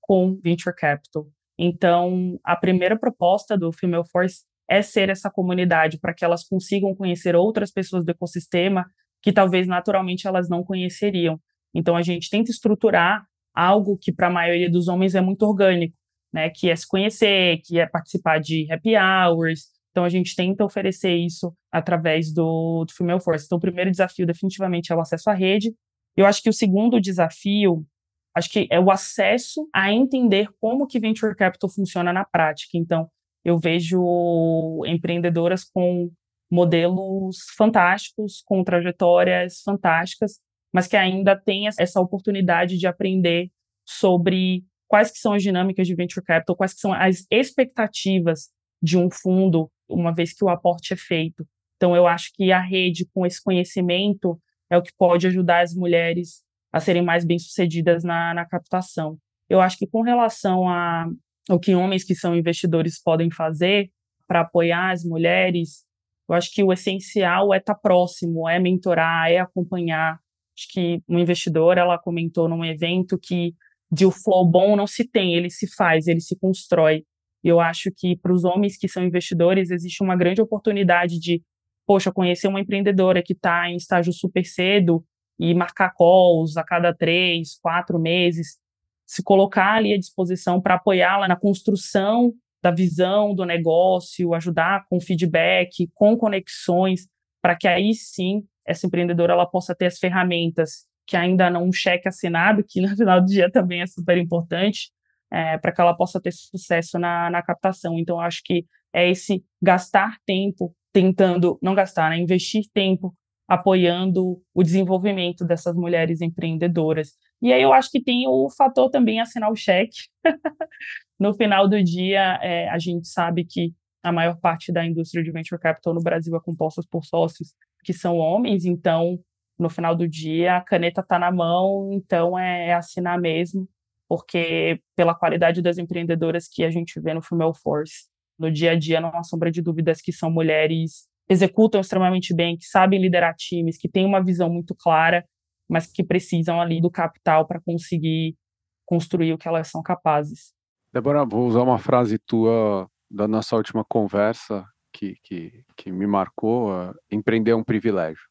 com 0.00 0.36
venture 0.42 0.74
capital. 0.74 1.28
Então, 1.56 2.36
a 2.42 2.56
primeira 2.56 2.98
proposta 2.98 3.56
do 3.56 3.72
Female 3.72 4.08
Force 4.10 4.42
é 4.68 4.82
ser 4.82 5.10
essa 5.10 5.30
comunidade 5.30 6.00
para 6.00 6.12
que 6.12 6.24
elas 6.24 6.44
consigam 6.44 6.92
conhecer 6.96 7.36
outras 7.36 7.70
pessoas 7.70 8.04
do 8.04 8.10
ecossistema 8.10 8.84
que 9.22 9.32
talvez 9.32 9.68
naturalmente 9.68 10.26
elas 10.26 10.48
não 10.48 10.64
conheceriam. 10.64 11.40
Então, 11.72 11.96
a 11.96 12.02
gente 12.02 12.28
tenta 12.28 12.50
estruturar 12.50 13.24
algo 13.54 13.96
que 13.96 14.12
para 14.12 14.26
a 14.26 14.30
maioria 14.30 14.70
dos 14.70 14.88
homens 14.88 15.14
é 15.14 15.20
muito 15.20 15.42
orgânico, 15.42 15.96
né? 16.32 16.50
Que 16.50 16.70
é 16.70 16.76
se 16.76 16.86
conhecer, 16.86 17.60
que 17.64 17.78
é 17.78 17.86
participar 17.86 18.38
de 18.40 18.70
happy 18.70 18.94
hours. 18.96 19.72
Então, 19.90 20.04
a 20.04 20.08
gente 20.08 20.34
tenta 20.34 20.64
oferecer 20.64 21.14
isso 21.14 21.54
através 21.70 22.32
do, 22.32 22.84
do 22.84 22.92
Female 22.92 23.20
Force. 23.20 23.46
Então, 23.46 23.58
o 23.58 23.60
primeiro 23.60 23.90
desafio 23.90 24.26
definitivamente 24.26 24.92
é 24.92 24.96
o 24.96 25.00
acesso 25.00 25.30
à 25.30 25.34
rede. 25.34 25.72
Eu 26.16 26.26
acho 26.26 26.42
que 26.42 26.48
o 26.48 26.52
segundo 26.52 27.00
desafio 27.00 27.86
acho 28.34 28.50
que 28.50 28.66
é 28.70 28.80
o 28.80 28.90
acesso 28.90 29.68
a 29.72 29.92
entender 29.92 30.48
como 30.60 30.86
que 30.86 30.98
venture 30.98 31.36
capital 31.36 31.70
funciona 31.70 32.12
na 32.12 32.24
prática. 32.24 32.76
Então, 32.76 33.08
eu 33.44 33.58
vejo 33.58 34.82
empreendedoras 34.86 35.64
com 35.64 36.10
modelos 36.50 37.38
fantásticos, 37.56 38.42
com 38.44 38.64
trajetórias 38.64 39.62
fantásticas, 39.62 40.40
mas 40.74 40.88
que 40.88 40.96
ainda 40.96 41.36
têm 41.36 41.68
essa 41.78 42.00
oportunidade 42.00 42.76
de 42.76 42.86
aprender 42.86 43.48
sobre 43.86 44.64
quais 44.88 45.10
que 45.10 45.18
são 45.18 45.32
as 45.32 45.42
dinâmicas 45.42 45.86
de 45.86 45.94
venture 45.94 46.24
capital, 46.24 46.56
quais 46.56 46.74
que 46.74 46.80
são 46.80 46.92
as 46.92 47.24
expectativas 47.30 48.50
de 48.82 48.98
um 48.98 49.08
fundo, 49.10 49.70
uma 49.88 50.12
vez 50.12 50.32
que 50.32 50.44
o 50.44 50.48
aporte 50.48 50.92
é 50.92 50.96
feito. 50.96 51.46
Então, 51.76 51.94
eu 51.94 52.06
acho 52.06 52.30
que 52.34 52.50
a 52.50 52.60
rede, 52.60 53.06
com 53.14 53.24
esse 53.24 53.42
conhecimento, 53.42 54.38
é 54.68 54.76
o 54.76 54.82
que 54.82 54.92
pode 54.98 55.26
ajudar 55.28 55.60
as 55.60 55.74
mulheres 55.74 56.42
a 56.72 56.80
serem 56.80 57.02
mais 57.02 57.24
bem-sucedidas 57.24 58.02
na, 58.02 58.34
na 58.34 58.44
captação. 58.44 59.16
Eu 59.48 59.60
acho 59.60 59.78
que 59.78 59.86
com 59.86 60.02
relação 60.02 60.68
a 60.68 61.06
o 61.48 61.58
que 61.58 61.74
homens 61.74 62.02
que 62.02 62.14
são 62.14 62.34
investidores 62.34 63.00
podem 63.00 63.30
fazer 63.30 63.90
para 64.26 64.40
apoiar 64.40 64.90
as 64.90 65.04
mulheres, 65.04 65.84
eu 66.28 66.34
acho 66.34 66.50
que 66.52 66.62
o 66.64 66.72
essencial 66.72 67.52
é 67.52 67.58
estar 67.58 67.74
tá 67.74 67.80
próximo, 67.80 68.48
é 68.48 68.58
mentorar, 68.58 69.30
é 69.30 69.38
acompanhar. 69.38 70.18
Acho 70.56 70.68
que 70.70 71.02
uma 71.08 71.20
investidora, 71.20 71.80
ela 71.80 71.98
comentou 71.98 72.48
num 72.48 72.64
evento 72.64 73.18
que 73.18 73.54
de 73.90 74.06
o 74.06 74.10
flow 74.10 74.44
bom 74.44 74.76
não 74.76 74.86
se 74.86 75.04
tem, 75.08 75.34
ele 75.34 75.50
se 75.50 75.66
faz, 75.74 76.06
ele 76.06 76.20
se 76.20 76.36
constrói. 76.36 77.04
Eu 77.42 77.60
acho 77.60 77.90
que 77.94 78.16
para 78.16 78.32
os 78.32 78.44
homens 78.44 78.76
que 78.76 78.88
são 78.88 79.04
investidores 79.04 79.70
existe 79.70 80.02
uma 80.02 80.16
grande 80.16 80.40
oportunidade 80.40 81.18
de, 81.18 81.42
poxa, 81.86 82.12
conhecer 82.12 82.48
uma 82.48 82.60
empreendedora 82.60 83.22
que 83.22 83.32
está 83.32 83.68
em 83.68 83.76
estágio 83.76 84.12
super 84.12 84.44
cedo 84.44 85.04
e 85.38 85.52
marcar 85.54 85.90
calls 85.90 86.56
a 86.56 86.64
cada 86.64 86.94
três, 86.94 87.58
quatro 87.60 87.98
meses, 87.98 88.58
se 89.06 89.22
colocar 89.22 89.74
ali 89.74 89.92
à 89.92 89.98
disposição 89.98 90.60
para 90.60 90.74
apoiá-la 90.74 91.28
na 91.28 91.36
construção 91.36 92.32
da 92.62 92.70
visão 92.70 93.34
do 93.34 93.44
negócio, 93.44 94.32
ajudar 94.32 94.86
com 94.88 95.00
feedback, 95.00 95.88
com 95.94 96.16
conexões, 96.16 97.06
para 97.42 97.54
que 97.54 97.68
aí 97.68 97.92
sim 97.94 98.42
essa 98.66 98.86
empreendedora 98.86 99.32
ela 99.32 99.46
possa 99.46 99.74
ter 99.74 99.86
as 99.86 99.98
ferramentas 99.98 100.86
que 101.06 101.16
ainda 101.16 101.50
não 101.50 101.64
um 101.64 101.72
cheque 101.72 102.08
assinado, 102.08 102.64
que 102.66 102.80
no 102.80 102.88
final 102.96 103.20
do 103.20 103.26
dia 103.26 103.50
também 103.50 103.82
é 103.82 103.86
super 103.86 104.16
importante, 104.16 104.90
é, 105.30 105.58
para 105.58 105.72
que 105.72 105.80
ela 105.80 105.94
possa 105.94 106.20
ter 106.20 106.32
sucesso 106.32 106.98
na, 106.98 107.30
na 107.30 107.42
captação. 107.42 107.98
Então, 107.98 108.20
acho 108.20 108.40
que 108.44 108.66
é 108.92 109.10
esse 109.10 109.44
gastar 109.60 110.16
tempo 110.24 110.74
tentando, 110.92 111.58
não 111.60 111.74
gastar, 111.74 112.10
né, 112.10 112.18
investir 112.18 112.64
tempo 112.72 113.14
apoiando 113.46 114.40
o 114.54 114.62
desenvolvimento 114.62 115.44
dessas 115.44 115.74
mulheres 115.74 116.20
empreendedoras. 116.20 117.12
E 117.42 117.52
aí 117.52 117.60
eu 117.60 117.72
acho 117.72 117.90
que 117.90 118.02
tem 118.02 118.26
o 118.26 118.48
fator 118.48 118.88
também 118.88 119.20
assinar 119.20 119.50
o 119.50 119.56
cheque. 119.56 120.08
no 121.18 121.34
final 121.34 121.68
do 121.68 121.82
dia, 121.82 122.38
é, 122.42 122.68
a 122.70 122.78
gente 122.78 123.06
sabe 123.08 123.44
que 123.44 123.74
a 124.02 124.12
maior 124.12 124.38
parte 124.38 124.72
da 124.72 124.84
indústria 124.84 125.22
de 125.22 125.30
venture 125.30 125.60
capital 125.60 125.92
no 125.92 126.02
Brasil 126.02 126.34
é 126.34 126.40
composta 126.40 126.80
por 126.90 127.04
sócios 127.04 127.54
que 127.84 127.92
são 127.92 128.16
homens, 128.16 128.64
então 128.64 129.18
no 129.58 129.70
final 129.70 129.94
do 129.94 130.08
dia 130.08 130.56
a 130.56 130.60
caneta 130.60 131.00
está 131.00 131.18
na 131.18 131.30
mão, 131.30 131.90
então 131.92 132.38
é, 132.38 132.68
é, 132.68 132.74
assinar 132.74 133.20
mesmo, 133.20 133.68
porque 134.08 134.80
pela 134.96 135.14
qualidade 135.14 135.62
das 135.62 135.78
empreendedoras 135.78 136.48
que 136.48 136.64
a 136.64 136.70
gente 136.70 136.98
vê 137.00 137.14
no 137.14 137.22
Female 137.22 137.54
Force, 137.62 138.08
no 138.38 138.50
dia 138.50 138.72
a 138.72 138.78
dia 138.78 139.00
não 139.00 139.10
há 139.14 139.22
sombra 139.22 139.50
de 139.50 139.62
dúvidas 139.62 140.00
que 140.00 140.12
são 140.12 140.30
mulheres 140.30 141.06
executam 141.28 141.80
extremamente 141.80 142.34
bem, 142.34 142.56
que 142.56 142.66
sabem 142.66 143.00
liderar 143.00 143.34
times, 143.34 143.78
que 143.78 143.88
têm 143.88 144.04
uma 144.04 144.22
visão 144.22 144.50
muito 144.50 144.74
clara, 144.74 145.24
mas 145.68 145.86
que 145.86 146.04
precisam 146.04 146.60
ali 146.60 146.80
do 146.80 146.90
capital 146.90 147.46
para 147.46 147.60
conseguir 147.60 148.36
construir 148.84 149.32
o 149.32 149.38
que 149.38 149.48
elas 149.48 149.68
são 149.68 149.82
capazes. 149.82 150.52
Débora, 150.92 151.24
vou 151.24 151.46
usar 151.46 151.62
uma 151.62 151.78
frase 151.78 152.18
tua 152.18 152.88
da 153.10 153.26
nossa 153.26 153.56
última 153.56 153.84
conversa 153.84 154.66
que, 154.94 155.16
que, 155.24 155.64
que 155.76 155.90
me 155.90 156.06
marcou: 156.06 156.70
uh, 156.70 156.94
empreender 157.10 157.50
é 157.50 157.56
um 157.56 157.64
privilégio. 157.64 158.22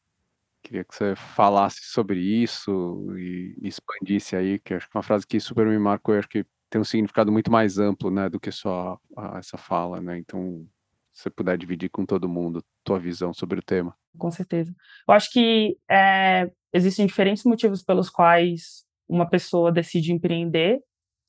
Queria 0.62 0.82
que 0.82 0.94
você 0.94 1.14
falasse 1.14 1.80
sobre 1.82 2.18
isso 2.18 3.06
e 3.18 3.54
expandisse 3.62 4.34
aí, 4.34 4.58
que 4.58 4.72
acho 4.72 4.88
que 4.88 4.96
é 4.96 4.98
uma 4.98 5.02
frase 5.02 5.26
que 5.26 5.38
super 5.38 5.66
me 5.66 5.78
marcou 5.78 6.14
acho 6.14 6.26
que 6.28 6.46
tem 6.70 6.80
um 6.80 6.84
significado 6.84 7.30
muito 7.30 7.52
mais 7.52 7.78
amplo, 7.78 8.10
né, 8.10 8.30
do 8.30 8.40
que 8.40 8.50
só 8.50 8.98
a, 9.16 9.38
essa 9.38 9.58
fala, 9.58 10.00
né? 10.00 10.18
Então, 10.18 10.66
se 11.12 11.24
você 11.24 11.30
puder 11.30 11.58
dividir 11.58 11.90
com 11.90 12.06
todo 12.06 12.28
mundo 12.28 12.64
tua 12.82 12.98
visão 12.98 13.32
sobre 13.34 13.60
o 13.60 13.62
tema. 13.62 13.94
Com 14.18 14.30
certeza. 14.30 14.74
Eu 15.06 15.14
acho 15.14 15.30
que 15.30 15.76
é, 15.88 16.50
existem 16.72 17.06
diferentes 17.06 17.44
motivos 17.44 17.82
pelos 17.82 18.08
quais 18.08 18.84
uma 19.06 19.28
pessoa 19.28 19.70
decide 19.70 20.12
empreender. 20.12 20.80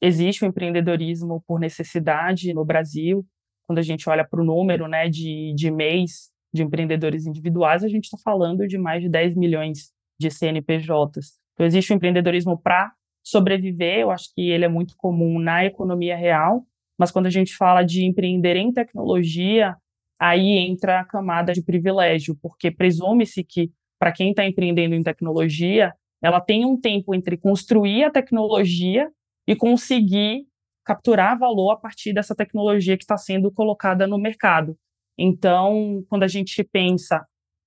Existe 0.02 0.44
o 0.44 0.48
empreendedorismo 0.48 1.44
por 1.46 1.60
necessidade 1.60 2.54
no 2.54 2.64
Brasil. 2.64 3.26
Quando 3.68 3.80
a 3.80 3.84
gente 3.84 4.10
olha 4.10 4.26
para 4.28 4.42
o 4.42 4.46
número 4.46 4.88
né, 4.88 5.10
de, 5.10 5.54
de 5.56 5.72
mês 5.72 6.30
de 6.54 6.64
empreendedores 6.64 7.26
individuais, 7.26 7.84
a 7.84 7.88
gente 7.88 8.06
está 8.06 8.18
falando 8.18 8.68
de 8.68 8.78
mais 8.78 9.02
de 9.02 9.10
10 9.10 9.36
milhões 9.36 9.92
de 10.20 10.30
CNPJs. 10.30 11.38
Então, 11.54 11.66
existe 11.66 11.92
o 11.92 11.96
empreendedorismo 11.96 12.58
para 12.58 12.92
sobreviver, 13.24 14.00
eu 14.00 14.12
acho 14.12 14.34
que 14.34 14.50
ele 14.50 14.66
é 14.66 14.68
muito 14.68 14.96
comum 14.98 15.40
na 15.40 15.66
economia 15.66 16.16
real, 16.16 16.64
mas 16.98 17.12
quando 17.12 17.26
a 17.26 17.32
gente 17.32 17.56
fala 17.56 17.84
de 17.84 18.06
empreender 18.06 18.56
em 18.56 18.72
tecnologia, 18.72 19.76
aí 20.20 20.58
entra 20.58 21.00
a 21.00 21.06
camada 21.06 21.52
de 21.52 21.64
privilégio, 21.64 22.38
porque 22.42 22.72
presume-se 22.72 23.44
que 23.44 23.72
para 24.00 24.12
quem 24.12 24.30
está 24.30 24.46
empreendendo 24.46 24.96
em 24.96 25.04
tecnologia, 25.04 25.94
ela 26.22 26.40
tem 26.40 26.66
um 26.66 26.80
tempo 26.80 27.14
entre 27.14 27.38
construir 27.38 28.04
a 28.04 28.12
tecnologia 28.12 29.10
e 29.48 29.56
conseguir 29.56 30.46
capturar 30.86 31.38
valor 31.38 31.72
a 31.72 31.78
partir 31.78 32.14
dessa 32.14 32.36
tecnologia 32.36 32.96
que 32.96 33.04
está 33.04 33.18
sendo 33.18 33.52
colocada 33.52 34.06
no 34.06 34.18
mercado. 34.18 34.78
Então, 35.18 36.06
quando 36.08 36.24
a 36.24 36.28
gente 36.28 36.64
pensa 36.64 37.26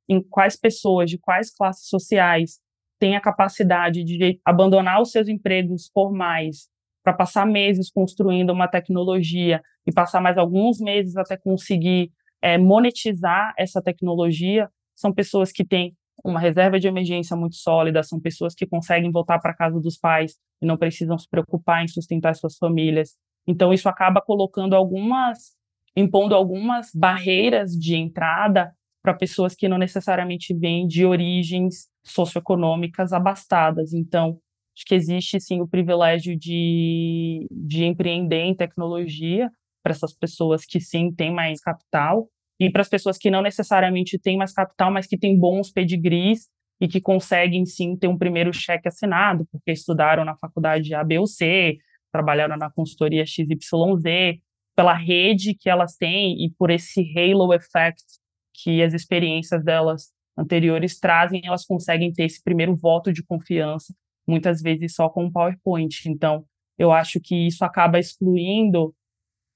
em 0.08 0.22
quais 0.22 0.56
pessoas 0.56 1.10
de 1.10 1.18
quais 1.18 1.50
classes 1.50 1.88
sociais 1.88 2.60
têm 2.98 3.16
a 3.16 3.20
capacidade 3.20 4.04
de 4.04 4.40
abandonar 4.44 5.02
os 5.02 5.10
seus 5.10 5.28
empregos 5.28 5.90
formais 5.92 6.68
para 7.02 7.12
passar 7.12 7.46
meses 7.46 7.90
construindo 7.90 8.50
uma 8.50 8.68
tecnologia 8.68 9.62
e 9.86 9.92
passar 9.92 10.20
mais 10.20 10.36
alguns 10.38 10.78
meses 10.80 11.16
até 11.16 11.36
conseguir 11.36 12.12
é, 12.40 12.56
monetizar 12.58 13.52
essa 13.58 13.82
tecnologia, 13.82 14.68
são 14.94 15.12
pessoas 15.12 15.50
que 15.50 15.64
têm 15.64 15.96
uma 16.24 16.40
reserva 16.40 16.78
de 16.78 16.88
emergência 16.88 17.36
muito 17.36 17.56
sólida, 17.56 18.02
são 18.02 18.20
pessoas 18.20 18.54
que 18.54 18.66
conseguem 18.66 19.10
voltar 19.10 19.38
para 19.38 19.54
casa 19.54 19.80
dos 19.80 19.96
pais 19.96 20.36
e 20.60 20.66
não 20.66 20.76
precisam 20.76 21.18
se 21.18 21.28
preocupar 21.28 21.84
em 21.84 21.88
sustentar 21.88 22.34
suas 22.34 22.56
famílias. 22.56 23.14
Então, 23.46 23.72
isso 23.72 23.88
acaba 23.88 24.20
colocando 24.20 24.74
algumas, 24.74 25.54
impondo 25.96 26.34
algumas 26.34 26.90
barreiras 26.94 27.72
de 27.72 27.96
entrada 27.96 28.72
para 29.02 29.14
pessoas 29.14 29.54
que 29.54 29.68
não 29.68 29.78
necessariamente 29.78 30.52
vêm 30.52 30.86
de 30.86 31.06
origens 31.06 31.88
socioeconômicas 32.04 33.12
abastadas. 33.12 33.92
Então, 33.92 34.38
Acho 34.78 34.84
que 34.86 34.94
existe 34.94 35.40
sim 35.40 35.60
o 35.60 35.66
privilégio 35.66 36.38
de, 36.38 37.48
de 37.50 37.84
empreender 37.84 38.44
em 38.44 38.54
tecnologia 38.54 39.50
para 39.82 39.90
essas 39.90 40.12
pessoas 40.12 40.64
que 40.64 40.78
sim 40.78 41.12
têm 41.12 41.34
mais 41.34 41.60
capital 41.60 42.28
e 42.58 42.70
para 42.70 42.82
as 42.82 42.88
pessoas 42.88 43.16
que 43.16 43.30
não 43.30 43.42
necessariamente 43.42 44.18
têm 44.18 44.36
mais 44.36 44.52
capital, 44.52 44.90
mas 44.90 45.06
que 45.06 45.18
têm 45.18 45.38
bons 45.38 45.70
pedigrees 45.70 46.48
e 46.80 46.88
que 46.88 47.00
conseguem 47.00 47.64
sim 47.66 47.96
ter 47.96 48.08
um 48.08 48.18
primeiro 48.18 48.52
cheque 48.52 48.88
assinado, 48.88 49.46
porque 49.50 49.72
estudaram 49.72 50.24
na 50.24 50.36
faculdade 50.36 50.94
A, 50.94 51.04
B 51.04 51.18
ou 51.18 51.26
C, 51.26 51.78
trabalharam 52.12 52.56
na 52.56 52.70
consultoria 52.70 53.24
XYZ, 53.26 54.38
pela 54.76 54.94
rede 54.94 55.54
que 55.54 55.68
elas 55.68 55.96
têm 55.96 56.44
e 56.44 56.50
por 56.56 56.70
esse 56.70 57.02
halo 57.16 57.52
effect 57.52 58.04
que 58.54 58.82
as 58.82 58.94
experiências 58.94 59.64
delas 59.64 60.12
anteriores 60.36 60.98
trazem, 60.98 61.42
elas 61.44 61.64
conseguem 61.64 62.12
ter 62.12 62.24
esse 62.24 62.42
primeiro 62.42 62.76
voto 62.76 63.12
de 63.12 63.24
confiança 63.24 63.92
muitas 64.28 64.60
vezes 64.60 64.94
só 64.94 65.08
com 65.08 65.32
PowerPoint. 65.32 66.06
Então, 66.06 66.44
eu 66.78 66.92
acho 66.92 67.18
que 67.18 67.46
isso 67.46 67.64
acaba 67.64 67.98
excluindo 67.98 68.94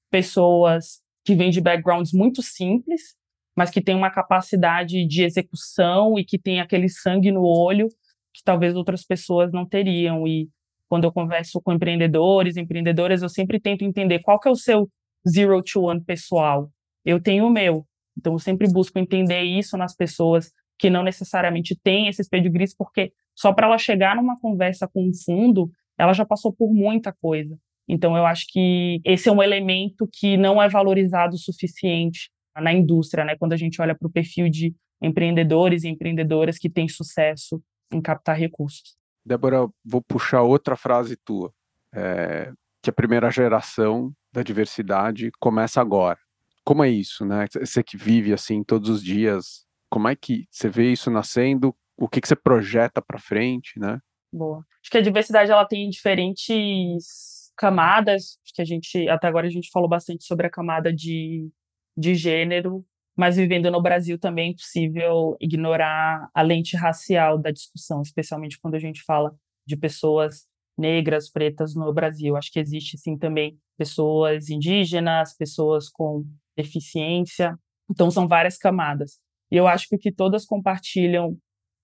pessoas 0.09 1.02
que 1.23 1.35
vêm 1.35 1.49
de 1.49 1.61
backgrounds 1.61 2.11
muito 2.13 2.41
simples, 2.41 3.15
mas 3.55 3.69
que 3.69 3.81
têm 3.81 3.95
uma 3.95 4.09
capacidade 4.09 5.05
de 5.05 5.23
execução 5.23 6.17
e 6.17 6.25
que 6.25 6.39
têm 6.39 6.59
aquele 6.59 6.89
sangue 6.89 7.31
no 7.31 7.43
olho 7.43 7.87
que 8.33 8.41
talvez 8.43 8.75
outras 8.75 9.05
pessoas 9.05 9.51
não 9.51 9.65
teriam. 9.65 10.27
E 10.27 10.49
quando 10.89 11.03
eu 11.03 11.11
converso 11.11 11.61
com 11.61 11.71
empreendedores, 11.71 12.57
empreendedoras, 12.57 13.21
eu 13.21 13.29
sempre 13.29 13.59
tento 13.59 13.83
entender 13.83 14.19
qual 14.19 14.39
que 14.39 14.47
é 14.47 14.51
o 14.51 14.55
seu 14.55 14.89
zero 15.27 15.61
to 15.61 15.83
one 15.83 16.03
pessoal. 16.03 16.69
Eu 17.05 17.21
tenho 17.21 17.45
o 17.45 17.49
meu. 17.49 17.85
Então, 18.17 18.33
eu 18.33 18.39
sempre 18.39 18.71
busco 18.71 18.97
entender 18.99 19.41
isso 19.41 19.77
nas 19.77 19.95
pessoas 19.95 20.51
que 20.77 20.89
não 20.89 21.03
necessariamente 21.03 21.75
têm 21.81 22.07
esses 22.07 22.27
pedigrees, 22.27 22.75
porque 22.75 23.13
só 23.35 23.53
para 23.53 23.67
ela 23.67 23.77
chegar 23.77 24.15
numa 24.15 24.39
conversa 24.39 24.87
com 24.87 25.11
fundo, 25.25 25.71
ela 25.97 26.13
já 26.13 26.25
passou 26.25 26.53
por 26.53 26.71
muita 26.73 27.13
coisa. 27.13 27.57
Então, 27.87 28.15
eu 28.15 28.25
acho 28.25 28.45
que 28.49 29.01
esse 29.03 29.27
é 29.27 29.31
um 29.31 29.43
elemento 29.43 30.07
que 30.11 30.37
não 30.37 30.61
é 30.61 30.69
valorizado 30.69 31.35
o 31.35 31.39
suficiente 31.39 32.29
na 32.55 32.71
indústria, 32.71 33.25
né? 33.25 33.35
Quando 33.35 33.53
a 33.53 33.57
gente 33.57 33.81
olha 33.81 33.95
para 33.95 34.07
o 34.07 34.11
perfil 34.11 34.49
de 34.49 34.73
empreendedores 35.01 35.83
e 35.83 35.89
empreendedoras 35.89 36.57
que 36.57 36.69
têm 36.69 36.87
sucesso 36.87 37.61
em 37.91 38.01
captar 38.01 38.37
recursos. 38.37 38.95
Débora, 39.25 39.67
vou 39.83 40.01
puxar 40.01 40.41
outra 40.41 40.75
frase 40.75 41.17
tua, 41.17 41.51
é, 41.93 42.51
que 42.81 42.89
a 42.89 42.93
primeira 42.93 43.29
geração 43.29 44.11
da 44.31 44.43
diversidade 44.43 45.29
começa 45.39 45.81
agora. 45.81 46.19
Como 46.63 46.83
é 46.83 46.89
isso, 46.89 47.25
né? 47.25 47.45
Você 47.53 47.83
que 47.83 47.97
vive 47.97 48.33
assim 48.33 48.63
todos 48.63 48.89
os 48.89 49.03
dias, 49.03 49.65
como 49.89 50.07
é 50.07 50.15
que 50.15 50.45
você 50.49 50.69
vê 50.69 50.91
isso 50.91 51.11
nascendo? 51.11 51.75
o 51.97 52.07
que, 52.07 52.19
que 52.19 52.27
você 52.27 52.35
projeta 52.35 53.01
para 53.01 53.19
frente, 53.19 53.79
né? 53.79 53.99
Boa. 54.31 54.65
Acho 54.81 54.91
que 54.91 54.97
a 54.97 55.01
diversidade 55.01 55.51
ela 55.51 55.65
tem 55.65 55.89
diferentes 55.89 57.42
camadas. 57.55 58.39
Que 58.53 58.61
a 58.61 58.65
gente 58.65 59.07
até 59.09 59.27
agora 59.27 59.47
a 59.47 59.49
gente 59.49 59.69
falou 59.71 59.89
bastante 59.89 60.25
sobre 60.25 60.47
a 60.47 60.49
camada 60.49 60.93
de, 60.93 61.49
de 61.97 62.15
gênero, 62.15 62.85
mas 63.15 63.35
vivendo 63.35 63.69
no 63.71 63.81
Brasil 63.81 64.17
também 64.17 64.47
é 64.47 64.51
impossível 64.51 65.37
ignorar 65.39 66.29
a 66.33 66.41
lente 66.41 66.75
racial 66.75 67.37
da 67.37 67.51
discussão, 67.51 68.01
especialmente 68.01 68.59
quando 68.59 68.75
a 68.75 68.79
gente 68.79 69.03
fala 69.03 69.35
de 69.65 69.77
pessoas 69.77 70.45
negras, 70.77 71.29
pretas 71.29 71.75
no 71.75 71.91
Brasil. 71.93 72.35
Acho 72.35 72.51
que 72.51 72.59
existe 72.59 72.97
sim 72.97 73.17
também 73.17 73.57
pessoas 73.77 74.49
indígenas, 74.49 75.35
pessoas 75.35 75.89
com 75.89 76.25
deficiência. 76.55 77.57
Então 77.89 78.09
são 78.09 78.27
várias 78.27 78.57
camadas. 78.57 79.19
E 79.51 79.55
eu 79.55 79.67
acho 79.67 79.87
que 79.87 79.95
o 79.95 79.99
que 79.99 80.11
todas 80.11 80.45
compartilham 80.45 81.37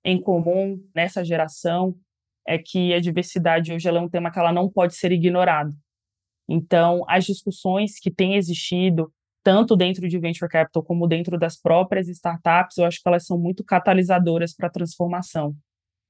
em 0.03 0.19
comum 0.19 0.81
nessa 0.95 1.23
geração 1.23 1.95
é 2.47 2.57
que 2.57 2.93
a 2.93 2.99
diversidade 2.99 3.73
hoje 3.73 3.87
é 3.87 3.91
um 3.93 4.09
tema 4.09 4.31
que 4.31 4.39
ela 4.39 4.51
não 4.51 4.69
pode 4.69 4.95
ser 4.95 5.11
ignorado. 5.11 5.71
Então, 6.49 7.05
as 7.07 7.25
discussões 7.25 7.99
que 7.99 8.09
têm 8.09 8.35
existido, 8.35 9.13
tanto 9.43 9.75
dentro 9.75 10.07
de 10.07 10.17
venture 10.17 10.49
capital 10.49 10.83
como 10.83 11.07
dentro 11.07 11.37
das 11.37 11.55
próprias 11.55 12.07
startups, 12.07 12.77
eu 12.77 12.85
acho 12.85 13.01
que 13.01 13.07
elas 13.07 13.25
são 13.25 13.37
muito 13.37 13.63
catalisadoras 13.63 14.55
para 14.55 14.67
a 14.67 14.71
transformação. 14.71 15.55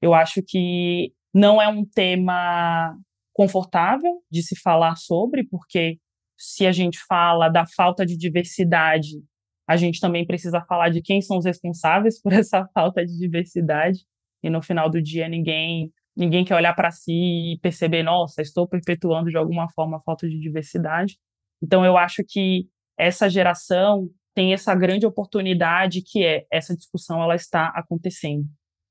Eu 0.00 0.14
acho 0.14 0.42
que 0.42 1.12
não 1.32 1.60
é 1.60 1.68
um 1.68 1.84
tema 1.84 2.96
confortável 3.32 4.22
de 4.30 4.42
se 4.42 4.58
falar 4.58 4.96
sobre, 4.96 5.44
porque 5.44 5.98
se 6.38 6.66
a 6.66 6.72
gente 6.72 6.98
fala 7.06 7.48
da 7.48 7.66
falta 7.66 8.04
de 8.06 8.16
diversidade, 8.16 9.22
a 9.68 9.76
gente 9.76 10.00
também 10.00 10.26
precisa 10.26 10.60
falar 10.62 10.88
de 10.88 11.02
quem 11.02 11.20
são 11.20 11.38
os 11.38 11.44
responsáveis 11.44 12.18
por 12.22 12.32
essa 12.32 12.66
falta 12.74 13.04
de 13.04 13.16
diversidade. 13.16 14.00
E 14.42 14.48
no 14.48 14.62
final 14.62 14.88
do 14.88 15.02
dia, 15.02 15.28
ninguém 15.28 15.92
ninguém 16.20 16.44
quer 16.44 16.54
olhar 16.54 16.74
para 16.74 16.90
si 16.90 17.54
e 17.54 17.58
perceber, 17.62 18.02
nossa, 18.02 18.42
estou 18.42 18.68
perpetuando 18.68 19.30
de 19.30 19.36
alguma 19.38 19.70
forma 19.70 19.96
a 19.96 20.00
falta 20.00 20.28
de 20.28 20.38
diversidade. 20.38 21.18
Então, 21.62 21.84
eu 21.84 21.96
acho 21.96 22.22
que 22.28 22.68
essa 22.98 23.28
geração 23.28 24.08
tem 24.34 24.52
essa 24.52 24.74
grande 24.74 25.06
oportunidade 25.06 26.02
que 26.02 26.24
é 26.24 26.44
essa 26.50 26.76
discussão 26.76 27.22
ela 27.22 27.34
está 27.34 27.68
acontecendo. 27.74 28.46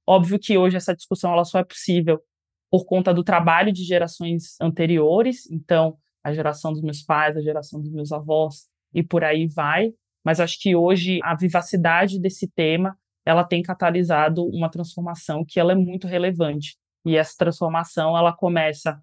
Óbvio 0.08 0.39
que 0.39 0.58
hoje 0.58 0.76
essa 0.76 0.96
discussão 0.96 1.32
ela 1.32 1.46
só 1.46 1.60
é 1.60 1.63
possível 1.63 2.20
por 2.72 2.86
conta 2.86 3.13
do 3.13 3.24
trabalho 3.24 3.72
de 3.72 3.84
gerações 3.84 4.60
anteriores, 4.60 5.50
então 5.50 5.98
a 6.24 6.34
geração 6.34 6.74
dos 6.74 6.82
meus 6.82 7.02
pais, 7.04 7.38
a 7.38 7.42
geração 7.42 7.80
dos 7.80 7.92
meus 7.92 8.12
avós 8.12 8.68
e 8.94 9.04
por 9.04 9.24
aí 9.24 9.48
vai, 9.48 9.94
mas 10.26 10.39
acho 10.39 10.60
que 10.60 10.76
hoje 10.76 11.20
a 11.24 11.36
vivacidade 11.36 12.20
desse 12.20 12.48
tema, 12.48 12.98
ela 13.26 13.44
tem 13.44 13.62
catalisado 13.62 14.46
uma 14.46 14.70
transformação 14.70 15.46
que 15.48 15.60
ela 15.60 15.72
é 15.72 15.76
muito 15.76 16.08
relevante. 16.08 16.76
E 17.06 17.16
essa 17.16 17.36
transformação, 17.38 18.18
ela 18.18 18.34
começa, 18.34 19.02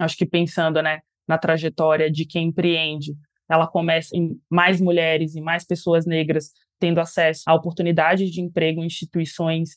acho 0.00 0.16
que 0.16 0.26
pensando, 0.26 0.80
né, 0.82 1.00
na 1.26 1.38
trajetória 1.38 2.10
de 2.10 2.24
quem 2.24 2.48
empreende, 2.48 3.14
ela 3.48 3.66
começa 3.66 4.16
em 4.16 4.40
mais 4.50 4.80
mulheres 4.80 5.34
e 5.34 5.40
mais 5.40 5.64
pessoas 5.64 6.06
negras 6.06 6.52
tendo 6.78 7.00
acesso 7.00 7.42
a 7.46 7.54
oportunidades 7.54 8.30
de 8.30 8.40
emprego 8.40 8.82
em 8.82 8.86
instituições 8.86 9.76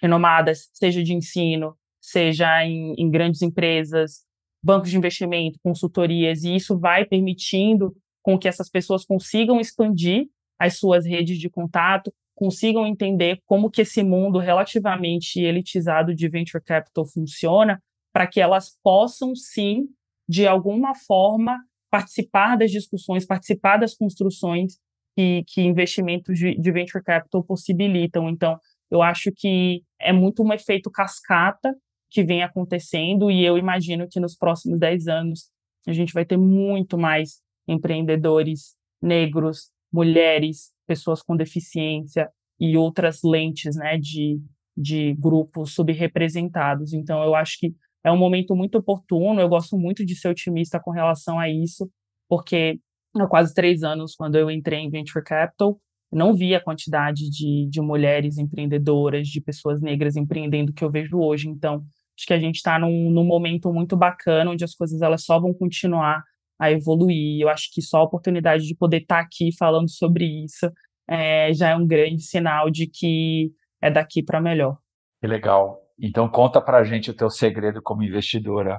renomadas, 0.00 0.68
seja 0.72 1.02
de 1.02 1.14
ensino, 1.14 1.76
seja 2.00 2.64
em, 2.64 2.94
em 2.98 3.10
grandes 3.10 3.42
empresas, 3.42 4.24
bancos 4.62 4.90
de 4.90 4.96
investimento, 4.96 5.58
consultorias, 5.62 6.44
e 6.44 6.54
isso 6.54 6.78
vai 6.78 7.04
permitindo 7.04 7.96
com 8.22 8.38
que 8.38 8.48
essas 8.48 8.68
pessoas 8.68 9.04
consigam 9.04 9.60
expandir 9.60 10.26
as 10.58 10.78
suas 10.78 11.06
redes 11.06 11.38
de 11.38 11.48
contato, 11.48 12.12
consigam 12.36 12.86
entender 12.86 13.40
como 13.46 13.70
que 13.70 13.80
esse 13.80 14.02
mundo 14.02 14.38
relativamente 14.38 15.40
elitizado 15.40 16.14
de 16.14 16.28
venture 16.28 16.62
capital 16.62 17.06
funciona, 17.06 17.82
para 18.12 18.26
que 18.26 18.40
elas 18.40 18.76
possam 18.82 19.34
sim, 19.34 19.88
de 20.28 20.46
alguma 20.46 20.94
forma, 20.94 21.58
participar 21.90 22.56
das 22.56 22.70
discussões, 22.70 23.26
participar 23.26 23.78
das 23.78 23.94
construções 23.94 24.78
que, 25.16 25.44
que 25.46 25.62
investimentos 25.62 26.38
de, 26.38 26.54
de 26.54 26.72
venture 26.72 27.02
capital 27.02 27.42
possibilitam. 27.42 28.28
Então, 28.28 28.58
eu 28.90 29.02
acho 29.02 29.32
que 29.34 29.82
é 29.98 30.12
muito 30.12 30.42
um 30.42 30.52
efeito 30.52 30.90
cascata 30.90 31.74
que 32.10 32.22
vem 32.22 32.42
acontecendo 32.42 33.30
e 33.30 33.44
eu 33.44 33.56
imagino 33.56 34.06
que 34.08 34.20
nos 34.20 34.36
próximos 34.36 34.78
10 34.78 35.08
anos 35.08 35.50
a 35.86 35.92
gente 35.92 36.12
vai 36.12 36.24
ter 36.24 36.36
muito 36.36 36.98
mais 36.98 37.40
empreendedores 37.66 38.76
negros, 39.00 39.70
mulheres, 39.92 40.72
pessoas 40.86 41.22
com 41.22 41.36
deficiência 41.36 42.30
e 42.58 42.76
outras 42.76 43.20
lentes 43.22 43.76
né, 43.76 43.98
de, 43.98 44.40
de 44.76 45.14
grupos 45.14 45.74
subrepresentados. 45.74 46.92
Então, 46.92 47.22
eu 47.22 47.34
acho 47.34 47.58
que 47.58 47.74
é 48.04 48.10
um 48.10 48.16
momento 48.16 48.54
muito 48.54 48.78
oportuno, 48.78 49.40
eu 49.40 49.48
gosto 49.48 49.76
muito 49.76 50.04
de 50.04 50.14
ser 50.14 50.28
otimista 50.28 50.78
com 50.78 50.90
relação 50.90 51.38
a 51.38 51.50
isso, 51.50 51.90
porque 52.28 52.78
há 53.14 53.26
quase 53.26 53.52
três 53.52 53.82
anos, 53.82 54.14
quando 54.14 54.36
eu 54.36 54.50
entrei 54.50 54.80
em 54.80 54.90
Venture 54.90 55.24
Capital, 55.24 55.80
não 56.12 56.34
vi 56.34 56.54
a 56.54 56.60
quantidade 56.60 57.28
de, 57.28 57.66
de 57.68 57.80
mulheres 57.80 58.38
empreendedoras, 58.38 59.28
de 59.28 59.40
pessoas 59.40 59.80
negras 59.80 60.16
empreendendo 60.16 60.72
que 60.72 60.84
eu 60.84 60.90
vejo 60.90 61.18
hoje. 61.18 61.48
Então, 61.48 61.84
acho 62.16 62.26
que 62.26 62.32
a 62.32 62.38
gente 62.38 62.56
está 62.56 62.78
num, 62.78 63.10
num 63.10 63.24
momento 63.24 63.72
muito 63.72 63.96
bacana, 63.96 64.50
onde 64.50 64.64
as 64.64 64.74
coisas 64.74 65.02
elas 65.02 65.24
só 65.24 65.40
vão 65.40 65.52
continuar 65.52 66.22
a 66.58 66.70
evoluir. 66.70 67.40
Eu 67.40 67.48
acho 67.48 67.70
que 67.72 67.82
só 67.82 67.98
a 67.98 68.04
oportunidade 68.04 68.66
de 68.66 68.74
poder 68.74 69.02
estar 69.02 69.16
tá 69.16 69.20
aqui 69.22 69.50
falando 69.56 69.90
sobre 69.90 70.24
isso 70.44 70.70
é, 71.08 71.52
já 71.52 71.70
é 71.70 71.76
um 71.76 71.86
grande 71.86 72.22
sinal 72.22 72.70
de 72.70 72.86
que 72.86 73.52
é 73.80 73.90
daqui 73.90 74.22
para 74.22 74.40
melhor. 74.40 74.78
Que 75.20 75.26
legal. 75.26 75.80
Então 75.98 76.28
conta 76.28 76.60
para 76.60 76.78
a 76.78 76.84
gente 76.84 77.10
o 77.10 77.14
teu 77.14 77.30
segredo 77.30 77.80
como 77.82 78.02
investidora. 78.02 78.76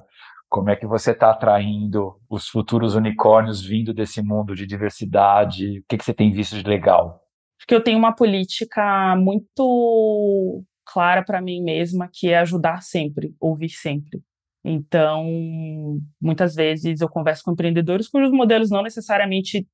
Como 0.49 0.69
é 0.69 0.75
que 0.75 0.87
você 0.87 1.11
está 1.11 1.31
atraindo 1.31 2.15
os 2.29 2.47
futuros 2.47 2.95
unicórnios 2.95 3.61
vindo 3.61 3.93
desse 3.93 4.21
mundo 4.21 4.55
de 4.55 4.65
diversidade? 4.65 5.79
O 5.79 5.83
que, 5.89 5.97
que 5.97 6.05
você 6.05 6.13
tem 6.13 6.31
visto 6.31 6.55
de 6.55 6.63
legal? 6.63 7.21
Acho 7.59 7.67
que 7.67 7.75
eu 7.75 7.83
tenho 7.83 7.97
uma 7.97 8.15
política 8.15 9.15
muito 9.17 10.63
clara 10.85 11.23
para 11.23 11.41
mim 11.41 11.61
mesma, 11.61 12.09
que 12.11 12.29
é 12.29 12.37
ajudar 12.37 12.81
sempre, 12.81 13.35
ouvir 13.39 13.69
sempre. 13.69 14.21
Então, 14.69 15.23
muitas 16.19 16.53
vezes 16.53 16.99
eu 16.99 17.07
converso 17.07 17.41
com 17.41 17.53
empreendedores 17.53 18.09
cujos 18.09 18.33
modelos 18.33 18.69
não 18.69 18.83
necessariamente 18.83 19.65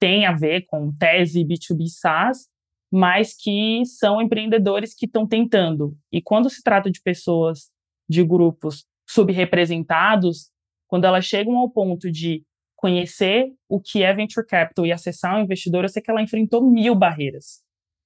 têm 0.00 0.26
a 0.26 0.32
ver 0.32 0.62
com 0.66 0.92
tese 0.96 1.44
B2B 1.44 1.86
SaaS, 1.86 2.48
mas 2.90 3.32
que 3.36 3.84
são 3.84 4.20
empreendedores 4.20 4.92
que 4.92 5.06
estão 5.06 5.24
tentando. 5.24 5.96
E 6.10 6.20
quando 6.20 6.50
se 6.50 6.64
trata 6.64 6.90
de 6.90 7.00
pessoas 7.00 7.70
de 8.08 8.24
grupos 8.24 8.84
subrepresentados, 9.08 10.50
quando 10.88 11.04
elas 11.04 11.24
chegam 11.24 11.56
ao 11.56 11.70
ponto 11.70 12.10
de 12.10 12.44
conhecer 12.74 13.52
o 13.68 13.80
que 13.80 14.02
é 14.02 14.12
venture 14.12 14.44
capital 14.44 14.84
e 14.84 14.90
acessar 14.90 15.38
um 15.38 15.42
investidor, 15.44 15.84
eu 15.84 15.88
sei 15.88 16.02
que 16.02 16.10
ela 16.10 16.22
enfrentou 16.22 16.68
mil 16.68 16.96
barreiras. 16.96 17.60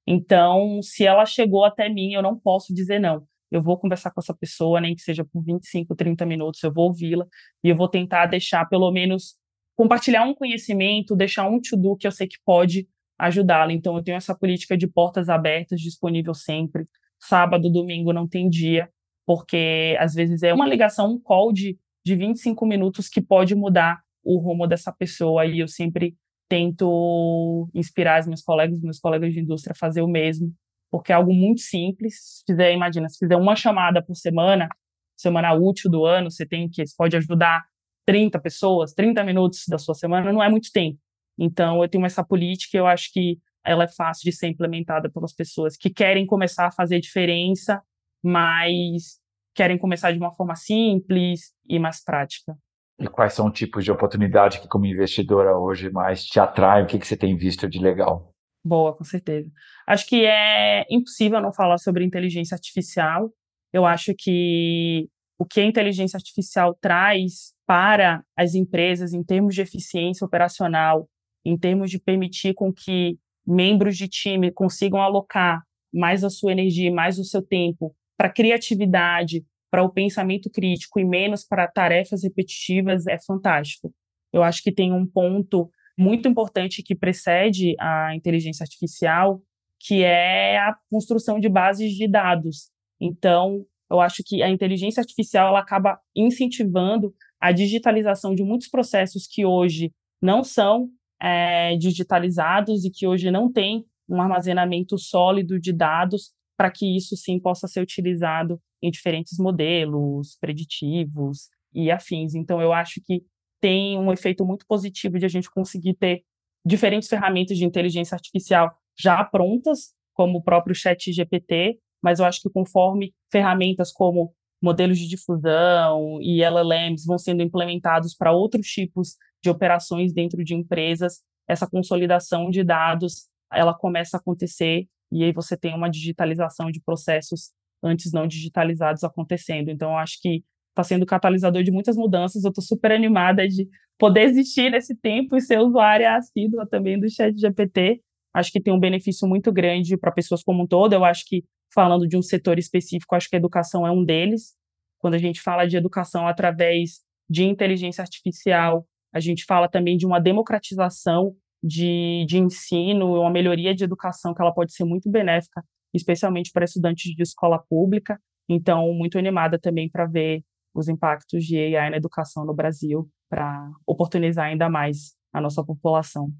Então, 0.07 0.83
se 0.83 1.07
ela 1.07 1.25
chegou 1.25 1.65
até 1.65 1.89
mim, 1.89 2.13
eu 2.13 2.21
não 2.21 2.39
posso 2.39 2.75
dizer 2.75 2.99
não. 2.99 3.27
Eu 3.57 3.63
vou 3.63 3.79
conversar 3.79 4.11
com 4.11 4.21
essa 4.21 4.35
pessoa, 4.35 4.81
nem 4.81 4.95
que 4.95 5.03
seja 5.03 5.25
por 5.25 5.43
25, 5.43 5.95
30 5.95 6.27
minutos, 6.27 6.63
eu 6.63 6.73
vou 6.73 6.87
ouvi-la 6.89 7.27
e 7.63 7.69
eu 7.69 7.77
vou 7.77 7.89
tentar 7.89 8.27
deixar 8.27 8.65
pelo 8.67 8.91
menos 8.91 9.37
compartilhar 9.77 10.25
um 10.25 10.35
conhecimento, 10.35 11.17
deixar 11.17 11.49
um 11.49 11.61
to-do 11.61 11.97
que 11.97 12.07
eu 12.07 12.13
sei 12.13 12.27
que 12.27 12.39
pode 12.45 12.89
ajudá-la. 13.19 13.73
Então, 13.73 13.97
eu 13.97 14.03
tenho 14.03 14.17
essa 14.17 14.35
política 14.35 14.77
de 14.77 14.87
portas 14.87 15.29
abertas 15.29 15.81
disponível 15.81 16.35
sempre. 16.35 16.87
Sábado, 17.21 17.71
domingo 17.71 18.13
não 18.13 18.29
tem 18.29 18.49
dia 18.49 18.89
porque 19.27 19.97
às 19.99 20.15
vezes 20.15 20.43
é 20.43 20.53
uma 20.53 20.69
ligação, 20.69 21.13
um 21.13 21.19
call 21.19 21.53
de, 21.53 21.79
de 22.05 22.15
25 22.15 22.67
minutos 22.67 23.09
que 23.09 23.21
pode 23.21 23.55
mudar 23.55 24.03
o 24.23 24.39
rumo 24.39 24.67
dessa 24.67 24.93
pessoa 24.93 25.47
e 25.47 25.61
eu 25.61 25.69
sempre 25.69 26.17
tento 26.49 27.69
inspirar 27.75 28.21
os 28.21 28.27
meus 28.27 28.43
colegas, 28.43 28.81
meus 28.81 28.99
colegas 28.99 29.33
de 29.33 29.41
indústria 29.41 29.73
a 29.73 29.79
fazer 29.79 30.03
o 30.03 30.09
mesmo, 30.09 30.53
porque 30.95 31.11
é 31.11 31.17
algo 31.17 31.35
muito 31.35 31.61
simples. 31.61 32.15
Se 32.21 32.45
fizer, 32.47 32.73
imagina, 32.73 33.09
se 33.09 33.19
fizer 33.19 33.37
uma 33.37 33.57
chamada 33.57 34.01
por 34.01 34.15
semana, 34.15 34.69
semana 35.17 35.53
útil 35.53 35.91
do 35.91 36.05
ano, 36.05 36.31
você 36.31 36.47
tem 36.47 36.69
que, 36.69 36.87
você 36.87 36.95
pode 36.97 37.17
ajudar 37.17 37.65
30 38.07 38.39
pessoas, 38.39 38.93
30 38.93 39.25
minutos 39.25 39.65
da 39.69 39.77
sua 39.79 39.95
semana, 39.95 40.33
não 40.33 40.41
é 40.41 40.49
muito 40.49 40.71
tempo. 40.73 40.99
Então, 41.37 41.83
eu 41.83 41.89
tenho 41.89 42.07
essa 42.07 42.23
política, 42.23 42.79
eu 42.79 42.87
acho 42.87 43.11
que 43.13 43.41
ela 43.65 43.85
é 43.85 43.89
fácil 43.89 44.31
de 44.31 44.37
ser 44.37 44.47
implementada 44.47 45.11
pelas 45.11 45.33
pessoas 45.33 45.77
que 45.77 45.91
querem 45.91 46.25
começar 46.27 46.67
a 46.67 46.71
fazer 46.71 47.01
diferença 47.01 47.83
mas 48.25 49.21
querem 49.55 49.77
começar 49.77 50.11
de 50.11 50.19
uma 50.19 50.33
forma 50.33 50.57
simples 50.57 51.53
e 51.69 51.79
mais 51.79 52.03
prática. 52.03 52.57
E 52.99 53.07
quais 53.07 53.35
são 53.35 53.49
os 53.49 53.53
tipos 53.53 53.85
de 53.85 53.93
oportunidade 53.93 54.61
que, 54.61 54.69
como 54.69 54.87
investidora, 54.87 55.59
hoje 55.59 55.91
mais 55.91 56.25
te 56.25 56.41
atraem? 56.41 56.85
O 56.85 56.87
que, 56.87 56.99
que 56.99 57.07
você 57.07 57.17
tem 57.17 57.37
visto 57.37 57.69
de 57.69 57.79
legal? 57.79 58.34
Boa, 58.65 58.97
com 58.97 59.05
certeza. 59.05 59.51
Acho 59.87 60.07
que 60.07 60.25
é 60.25 60.87
impossível 60.91 61.41
não 61.41 61.53
falar 61.53 61.77
sobre 61.79 62.05
inteligência 62.05 62.55
artificial. 62.55 63.31
Eu 63.73 63.85
acho 63.85 64.15
que 64.17 65.09
o 65.39 65.45
que 65.45 65.61
a 65.61 65.65
inteligência 65.67 66.17
artificial 66.17 66.75
traz 66.81 67.53
para 67.67 68.25
as 68.37 68.55
empresas 68.55 69.13
em 69.13 69.23
termos 69.23 69.55
de 69.55 69.61
eficiência 69.61 70.25
operacional, 70.25 71.09
em 71.45 71.59
termos 71.59 71.91
de 71.91 71.99
permitir 71.99 72.55
com 72.55 72.73
que 72.73 73.19
membros 73.47 73.99
de 73.99 74.09
time 74.09 74.51
consigam 74.51 75.01
alocar 75.01 75.63
mais 75.93 76.25
a 76.25 76.31
sua 76.31 76.53
energia, 76.53 76.91
mais 76.91 77.19
o 77.19 77.25
seu 77.25 77.43
tempo 77.43 77.95
para 78.17 78.33
criatividade, 78.33 79.45
para 79.71 79.83
o 79.83 79.91
pensamento 79.91 80.49
crítico 80.49 80.99
e 80.99 81.05
menos 81.05 81.45
para 81.45 81.67
tarefas 81.67 82.23
repetitivas 82.23 83.07
é 83.07 83.19
fantástico. 83.19 83.93
Eu 84.33 84.43
acho 84.43 84.63
que 84.63 84.73
tem 84.73 84.93
um 84.93 85.07
ponto 85.07 85.71
muito 85.97 86.29
importante 86.29 86.83
que 86.83 86.95
precede 86.95 87.75
a 87.79 88.15
inteligência 88.15 88.65
artificial, 88.65 89.41
que 89.81 90.03
é 90.03 90.59
a 90.59 90.77
construção 90.91 91.39
de 91.39 91.49
bases 91.49 91.93
de 91.93 92.09
dados. 92.09 92.71
Então, 93.01 93.65
eu 93.91 94.01
acho 94.01 94.23
que 94.25 94.43
a 94.43 94.49
inteligência 94.49 95.01
artificial 95.01 95.49
ela 95.49 95.61
acaba 95.61 96.01
incentivando 96.17 97.15
a 97.41 97.53
digitalização 97.53 98.35
de 98.35 98.43
muitos 98.43 98.69
processos 98.69 99.27
que 99.27 99.45
hoje 99.45 99.93
não 100.21 100.43
são 100.43 100.89
é, 101.21 101.77
digitalizados 101.77 102.85
e 102.85 102.91
que 102.91 103.07
hoje 103.07 103.31
não 103.31 103.53
têm 103.53 103.85
um 104.09 104.21
armazenamento 104.21 104.99
sólido 104.99 105.61
de 105.61 105.73
dados 105.73 106.33
para 106.57 106.71
que 106.71 106.97
isso 106.97 107.17
sim 107.17 107.39
possa 107.39 107.69
ser 107.69 107.81
utilizado 107.81 108.61
em 108.83 108.91
diferentes 108.91 109.39
modelos 109.39 110.37
preditivos 110.41 111.49
e 111.73 111.91
afins. 111.91 112.35
Então, 112.35 112.61
eu 112.61 112.73
acho 112.73 113.01
que 113.05 113.23
tem 113.65 113.99
um 113.99 114.13
efeito 114.13 114.45
muito 114.45 114.67
positivo 114.67 115.19
de 115.19 115.25
a 115.25 115.29
gente 115.29 115.51
conseguir 115.51 115.95
ter 115.95 116.23
diferentes 116.67 117.09
ferramentas 117.09 117.57
de 117.57 117.65
inteligência 117.65 118.15
artificial 118.15 118.71
já 118.95 119.25
prontas, 119.25 119.95
como 120.13 120.37
o 120.37 120.43
próprio 120.43 120.75
Chat 120.75 121.11
GPT, 121.11 121.79
mas 122.03 122.19
eu 122.19 122.27
acho 122.27 122.43
que 122.43 122.51
conforme 122.51 123.15
ferramentas 123.33 123.91
como 123.91 124.35
modelos 124.63 124.99
de 124.99 125.09
difusão 125.09 126.21
e 126.21 126.43
LLMs 126.43 127.07
vão 127.07 127.17
sendo 127.17 127.43
implementados 127.43 128.15
para 128.15 128.33
outros 128.33 128.67
tipos 128.67 129.17
de 129.43 129.49
operações 129.49 130.13
dentro 130.13 130.45
de 130.45 130.55
empresas, 130.55 131.23
essa 131.49 131.67
consolidação 131.67 132.51
de 132.51 132.63
dados 132.63 133.31
ela 133.51 133.73
começa 133.73 134.19
a 134.19 134.21
acontecer 134.21 134.87
e 135.11 135.25
aí 135.25 135.33
você 135.33 135.57
tem 135.57 135.75
uma 135.75 135.89
digitalização 135.89 136.71
de 136.71 136.83
processos 136.83 137.51
antes 137.83 138.13
não 138.13 138.27
digitalizados 138.27 139.05
acontecendo. 139.05 139.71
Então, 139.71 139.93
eu 139.93 139.97
acho 139.97 140.21
que 140.21 140.45
está 140.75 140.83
sendo 140.83 141.07
catalisador 141.07 141.63
de 141.63 141.71
muitas 141.71 141.97
mudanças. 141.97 142.45
Eu 142.45 142.51
estou 142.51 142.63
super 142.63 142.93
animada 142.93 143.47
de 143.47 143.69
poder 143.99 144.23
existir 144.23 144.71
nesse 144.71 144.95
tempo 144.95 145.37
e 145.37 145.41
ser 145.41 145.61
usuária 145.61 146.17
assídua 146.17 146.67
também 146.69 146.99
do 146.99 147.09
Chat 147.09 147.39
GPT. 147.39 148.03
Acho 148.35 148.51
que 148.51 148.61
tem 148.61 148.75
um 148.75 148.81
benefício 148.81 149.29
muito 149.29 149.53
grande 149.53 149.97
para 149.97 150.11
pessoas 150.11 150.43
como 150.43 150.65
um 150.65 150.67
todo. 150.67 150.93
Eu 150.93 151.05
acho 151.05 151.25
que, 151.27 151.45
falando 151.73 152.07
de 152.07 152.17
um 152.17 152.23
setor 152.23 152.59
específico, 152.59 153.15
acho 153.15 153.29
que 153.31 153.37
a 153.37 153.39
educação 153.39 153.87
é 153.87 153.91
um 153.93 154.05
deles. 154.05 154.55
Quando 154.99 155.15
a 155.15 155.19
gente 155.19 155.41
fala 155.41 155.67
de 155.67 155.77
educação 155.77 156.27
através 156.27 157.01
de 157.31 157.45
inteligência 157.45 158.03
artificial, 158.03 158.85
a 159.15 159.21
gente 159.21 159.45
fala 159.45 159.69
também 159.69 159.97
de 159.97 160.05
uma 160.05 160.21
democratização 160.21 161.35
de, 161.63 162.27
de 162.27 162.39
ensino, 162.39 163.21
uma 163.21 163.31
melhoria 163.31 163.75
de 163.75 163.85
educação 163.85 164.35
que 164.35 164.43
ela 164.43 164.53
pode 164.53 164.75
ser 164.75 164.85
muito 164.85 165.09
benéfica, 165.09 165.63
especialmente 165.95 166.51
para 166.53 166.65
estudantes 166.65 167.15
de 167.15 167.23
escola 167.23 167.63
pública. 167.71 168.19
Então, 168.49 168.93
muito 168.93 169.17
animada 169.17 169.59
também 169.59 169.89
para 169.89 170.05
ver 170.05 170.43
os 170.75 170.89
impactos 170.89 171.45
de 171.45 171.57
AI 171.57 171.91
na 171.91 171.97
educação 171.97 172.45
no 172.45 172.53
Brasil 172.53 173.09
para 173.29 173.71
oportunizar 173.87 174.47
ainda 174.47 174.69
mais 174.69 175.15
a 175.33 175.41
nossa 175.41 175.65
população. 175.65 176.31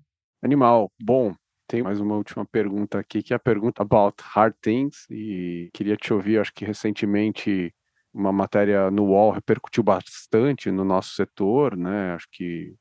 Animal. 0.43 0.91
Bom, 1.01 1.35
tem 1.67 1.83
mais 1.83 2.01
uma 2.01 2.17
última 2.17 2.45
pergunta 2.45 2.99
aqui, 2.99 3.23
que 3.23 3.33
é 3.33 3.37
a 3.37 3.41
pergunta 3.41 3.83
about 3.83 4.17
hard 4.21 4.55
things, 4.61 5.07
e 5.11 5.71
queria 5.73 5.97
te 5.97 6.13
ouvir, 6.13 6.39
acho 6.39 6.53
que 6.53 6.65
recentemente 6.65 7.75
uma 8.13 8.33
matéria 8.33 8.91
no 8.91 9.07
UOL 9.07 9.33
repercutiu 9.33 9.83
bastante 9.83 10.71
no 10.71 10.85
nosso 10.85 11.15
setor, 11.15 11.77
né? 11.77 12.13
Acho 12.13 12.29
que 12.31 12.75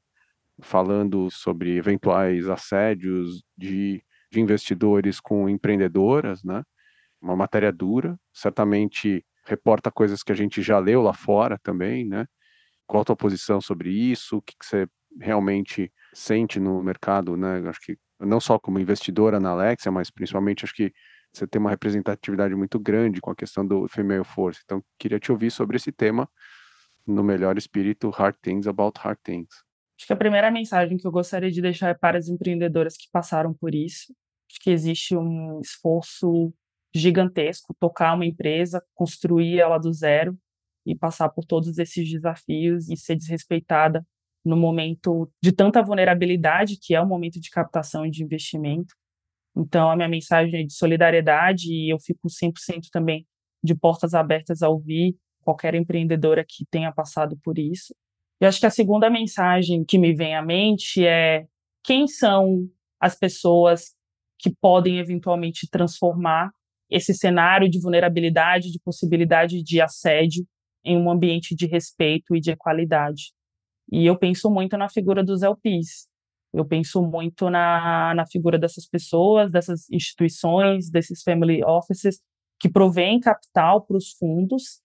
falando 0.61 1.29
sobre 1.31 1.75
eventuais 1.75 2.47
assédios 2.47 3.43
de, 3.57 4.03
de 4.31 4.39
investidores 4.39 5.19
com 5.19 5.49
empreendedoras, 5.49 6.43
né? 6.43 6.63
Uma 7.21 7.35
matéria 7.35 7.71
dura, 7.71 8.19
certamente 8.33 9.25
reporta 9.45 9.91
coisas 9.91 10.23
que 10.23 10.31
a 10.31 10.35
gente 10.35 10.61
já 10.61 10.79
leu 10.79 11.01
lá 11.01 11.13
fora 11.13 11.59
também, 11.61 12.05
né? 12.05 12.25
Qual 12.85 13.01
a 13.01 13.05
tua 13.05 13.15
posição 13.15 13.61
sobre 13.61 13.89
isso? 13.89 14.37
O 14.37 14.41
que, 14.41 14.53
que 14.57 14.65
você 14.65 14.87
realmente 15.19 15.91
sente 16.13 16.59
no 16.59 16.81
mercado, 16.83 17.37
né? 17.37 17.61
Acho 17.67 17.79
que 17.81 17.97
não 18.19 18.39
só 18.39 18.57
como 18.57 18.79
investidora 18.79 19.39
na 19.39 19.49
Alexia, 19.49 19.91
mas 19.91 20.09
principalmente 20.09 20.63
acho 20.63 20.73
que 20.73 20.93
você 21.31 21.47
tem 21.47 21.59
uma 21.59 21.69
representatividade 21.69 22.55
muito 22.55 22.79
grande 22.79 23.19
com 23.19 23.31
a 23.31 23.35
questão 23.35 23.65
do 23.65 23.87
female 23.87 24.23
force. 24.23 24.61
Então, 24.63 24.83
queria 24.99 25.19
te 25.19 25.31
ouvir 25.31 25.49
sobre 25.49 25.77
esse 25.77 25.91
tema 25.91 26.29
no 27.05 27.23
melhor 27.23 27.57
espírito 27.57 28.09
Hard 28.09 28.35
Things 28.41 28.67
About 28.67 28.99
Hard 28.99 29.17
Things. 29.23 29.49
Acho 29.97 30.07
que 30.07 30.13
a 30.13 30.17
primeira 30.17 30.51
mensagem 30.51 30.97
que 30.97 31.05
eu 31.05 31.11
gostaria 31.11 31.51
de 31.51 31.61
deixar 31.61 31.89
é 31.89 31.93
para 31.93 32.17
as 32.17 32.27
empreendedoras 32.27 32.95
que 32.95 33.07
passaram 33.11 33.53
por 33.53 33.73
isso. 33.73 34.13
Acho 34.49 34.59
que 34.61 34.69
existe 34.69 35.15
um 35.15 35.59
esforço 35.59 36.53
gigantesco 36.93 37.75
tocar 37.79 38.13
uma 38.13 38.25
empresa, 38.25 38.83
construir 38.93 39.59
ela 39.59 39.77
do 39.77 39.91
zero 39.91 40.37
e 40.85 40.95
passar 40.95 41.29
por 41.29 41.45
todos 41.45 41.77
esses 41.77 42.09
desafios 42.09 42.89
e 42.89 42.97
ser 42.97 43.15
desrespeitada 43.15 44.05
no 44.45 44.57
momento 44.57 45.31
de 45.41 45.51
tanta 45.51 45.81
vulnerabilidade 45.81 46.77
que 46.79 46.93
é 46.93 47.01
o 47.01 47.07
momento 47.07 47.39
de 47.39 47.49
captação 47.49 48.09
de 48.09 48.23
investimento. 48.23 48.93
Então, 49.55 49.89
a 49.89 49.95
minha 49.95 50.09
mensagem 50.09 50.61
é 50.61 50.63
de 50.63 50.73
solidariedade 50.73 51.71
e 51.71 51.93
eu 51.93 51.99
fico 51.99 52.27
100% 52.27 52.89
também 52.91 53.25
de 53.63 53.73
portas 53.73 54.13
abertas 54.13 54.61
a 54.61 54.69
ouvir 54.69 55.15
qualquer 55.41 55.75
empreendedora 55.75 56.43
que 56.47 56.65
tenha 56.69 56.91
passado 56.91 57.37
por 57.43 57.57
isso. 57.57 57.95
E 58.41 58.45
acho 58.45 58.59
que 58.59 58.65
a 58.65 58.71
segunda 58.71 59.09
mensagem 59.09 59.85
que 59.85 59.97
me 59.97 60.13
vem 60.13 60.35
à 60.35 60.41
mente 60.41 61.05
é 61.05 61.45
quem 61.83 62.07
são 62.07 62.67
as 62.99 63.15
pessoas 63.15 63.95
que 64.37 64.49
podem 64.49 64.99
eventualmente 64.99 65.69
transformar 65.69 66.51
esse 66.89 67.13
cenário 67.13 67.69
de 67.69 67.79
vulnerabilidade, 67.79 68.71
de 68.71 68.79
possibilidade 68.79 69.63
de 69.63 69.81
assédio 69.81 70.45
em 70.83 70.97
um 70.97 71.09
ambiente 71.09 71.55
de 71.55 71.65
respeito 71.65 72.35
e 72.35 72.39
de 72.39 72.51
equalidade. 72.51 73.33
E 73.91 74.05
eu 74.05 74.17
penso 74.17 74.49
muito 74.49 74.77
na 74.77 74.89
figura 74.89 75.23
dos 75.23 75.43
LPs. 75.43 76.07
Eu 76.53 76.65
penso 76.65 77.01
muito 77.01 77.49
na, 77.49 78.13
na 78.13 78.25
figura 78.27 78.59
dessas 78.59 78.87
pessoas, 78.87 79.51
dessas 79.51 79.89
instituições, 79.89 80.89
desses 80.89 81.23
family 81.23 81.63
offices 81.63 82.19
que 82.59 82.69
provêm 82.69 83.19
capital 83.19 83.81
para 83.81 83.97
os 83.97 84.11
fundos. 84.11 84.81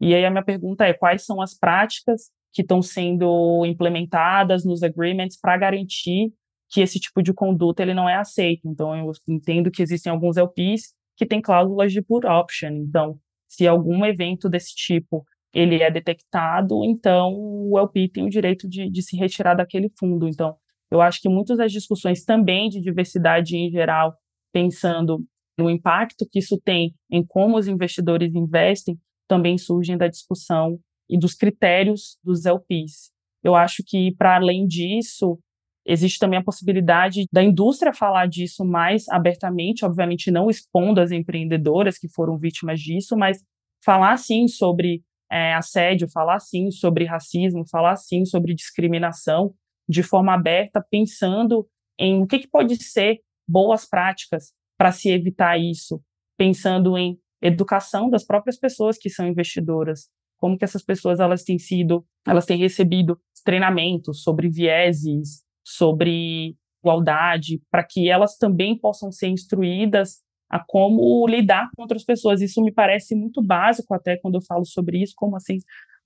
E 0.00 0.14
aí 0.14 0.24
a 0.24 0.30
minha 0.30 0.44
pergunta 0.44 0.84
é 0.84 0.94
quais 0.94 1.24
são 1.24 1.42
as 1.42 1.54
práticas 1.54 2.30
que 2.52 2.62
estão 2.62 2.80
sendo 2.80 3.64
implementadas 3.66 4.64
nos 4.64 4.82
agreements 4.82 5.38
para 5.38 5.56
garantir 5.56 6.32
que 6.70 6.80
esse 6.80 6.98
tipo 6.98 7.22
de 7.22 7.34
conduta 7.34 7.82
ele 7.82 7.94
não 7.94 8.08
é 8.08 8.16
aceito. 8.16 8.66
Então 8.66 8.96
eu 8.96 9.12
entendo 9.28 9.70
que 9.70 9.82
existem 9.82 10.10
alguns 10.10 10.36
LPs 10.36 10.94
que 11.20 11.26
têm 11.26 11.42
cláusulas 11.42 11.92
de 11.92 12.00
put 12.00 12.26
option. 12.26 12.70
Então, 12.70 13.20
se 13.46 13.66
algum 13.66 14.06
evento 14.06 14.48
desse 14.48 14.74
tipo 14.74 15.22
ele 15.52 15.82
é 15.82 15.90
detectado, 15.90 16.82
então 16.82 17.34
o 17.36 17.78
LP 17.78 18.08
tem 18.08 18.24
o 18.24 18.30
direito 18.30 18.66
de, 18.66 18.88
de 18.88 19.02
se 19.02 19.18
retirar 19.18 19.54
daquele 19.54 19.90
fundo. 19.98 20.26
Então, 20.26 20.56
eu 20.90 21.02
acho 21.02 21.20
que 21.20 21.28
muitas 21.28 21.58
das 21.58 21.70
discussões 21.70 22.24
também 22.24 22.70
de 22.70 22.80
diversidade 22.80 23.54
em 23.54 23.70
geral, 23.70 24.16
pensando 24.50 25.22
no 25.58 25.68
impacto 25.68 26.26
que 26.30 26.38
isso 26.38 26.58
tem 26.58 26.94
em 27.10 27.22
como 27.22 27.58
os 27.58 27.68
investidores 27.68 28.34
investem, 28.34 28.98
também 29.28 29.58
surgem 29.58 29.98
da 29.98 30.08
discussão 30.08 30.80
e 31.06 31.18
dos 31.18 31.34
critérios 31.34 32.16
dos 32.24 32.46
LPs. 32.46 33.10
Eu 33.44 33.54
acho 33.54 33.82
que, 33.86 34.14
para 34.16 34.36
além 34.36 34.66
disso, 34.66 35.38
existe 35.86 36.18
também 36.18 36.38
a 36.38 36.44
possibilidade 36.44 37.26
da 37.32 37.42
indústria 37.42 37.92
falar 37.92 38.26
disso 38.26 38.64
mais 38.64 39.08
abertamente, 39.08 39.84
obviamente 39.84 40.30
não 40.30 40.50
expondo 40.50 41.00
as 41.00 41.10
empreendedoras 41.10 41.98
que 41.98 42.08
foram 42.08 42.38
vítimas 42.38 42.80
disso, 42.80 43.16
mas 43.16 43.38
falar 43.84 44.16
sim 44.16 44.46
sobre 44.46 45.02
é, 45.30 45.54
assédio, 45.54 46.08
falar 46.10 46.40
sim 46.40 46.70
sobre 46.70 47.04
racismo, 47.04 47.66
falar 47.68 47.96
sim 47.96 48.24
sobre 48.24 48.54
discriminação, 48.54 49.54
de 49.88 50.02
forma 50.02 50.34
aberta, 50.34 50.84
pensando 50.90 51.66
em 51.98 52.22
o 52.22 52.26
que, 52.26 52.40
que 52.40 52.48
pode 52.48 52.82
ser 52.82 53.20
boas 53.48 53.88
práticas 53.88 54.52
para 54.78 54.92
se 54.92 55.10
evitar 55.10 55.58
isso, 55.58 56.00
pensando 56.36 56.96
em 56.96 57.18
educação 57.42 58.08
das 58.08 58.24
próprias 58.24 58.58
pessoas 58.58 58.96
que 58.96 59.10
são 59.10 59.26
investidoras, 59.26 60.08
como 60.38 60.56
que 60.56 60.64
essas 60.64 60.82
pessoas 60.82 61.20
elas 61.20 61.42
têm 61.42 61.58
sido, 61.58 62.04
elas 62.26 62.46
têm 62.46 62.58
recebido 62.58 63.20
treinamentos 63.44 64.22
sobre 64.22 64.48
vieses, 64.48 65.42
sobre 65.64 66.56
igualdade, 66.82 67.60
para 67.70 67.84
que 67.84 68.08
elas 68.08 68.36
também 68.36 68.78
possam 68.78 69.12
ser 69.12 69.28
instruídas 69.28 70.22
a 70.48 70.58
como 70.58 71.26
lidar 71.28 71.70
com 71.76 71.82
outras 71.82 72.04
pessoas. 72.04 72.40
Isso 72.40 72.62
me 72.62 72.72
parece 72.72 73.14
muito 73.14 73.42
básico 73.42 73.94
até 73.94 74.16
quando 74.16 74.36
eu 74.36 74.42
falo 74.42 74.64
sobre 74.64 75.02
isso, 75.02 75.12
como 75.16 75.36
assim 75.36 75.58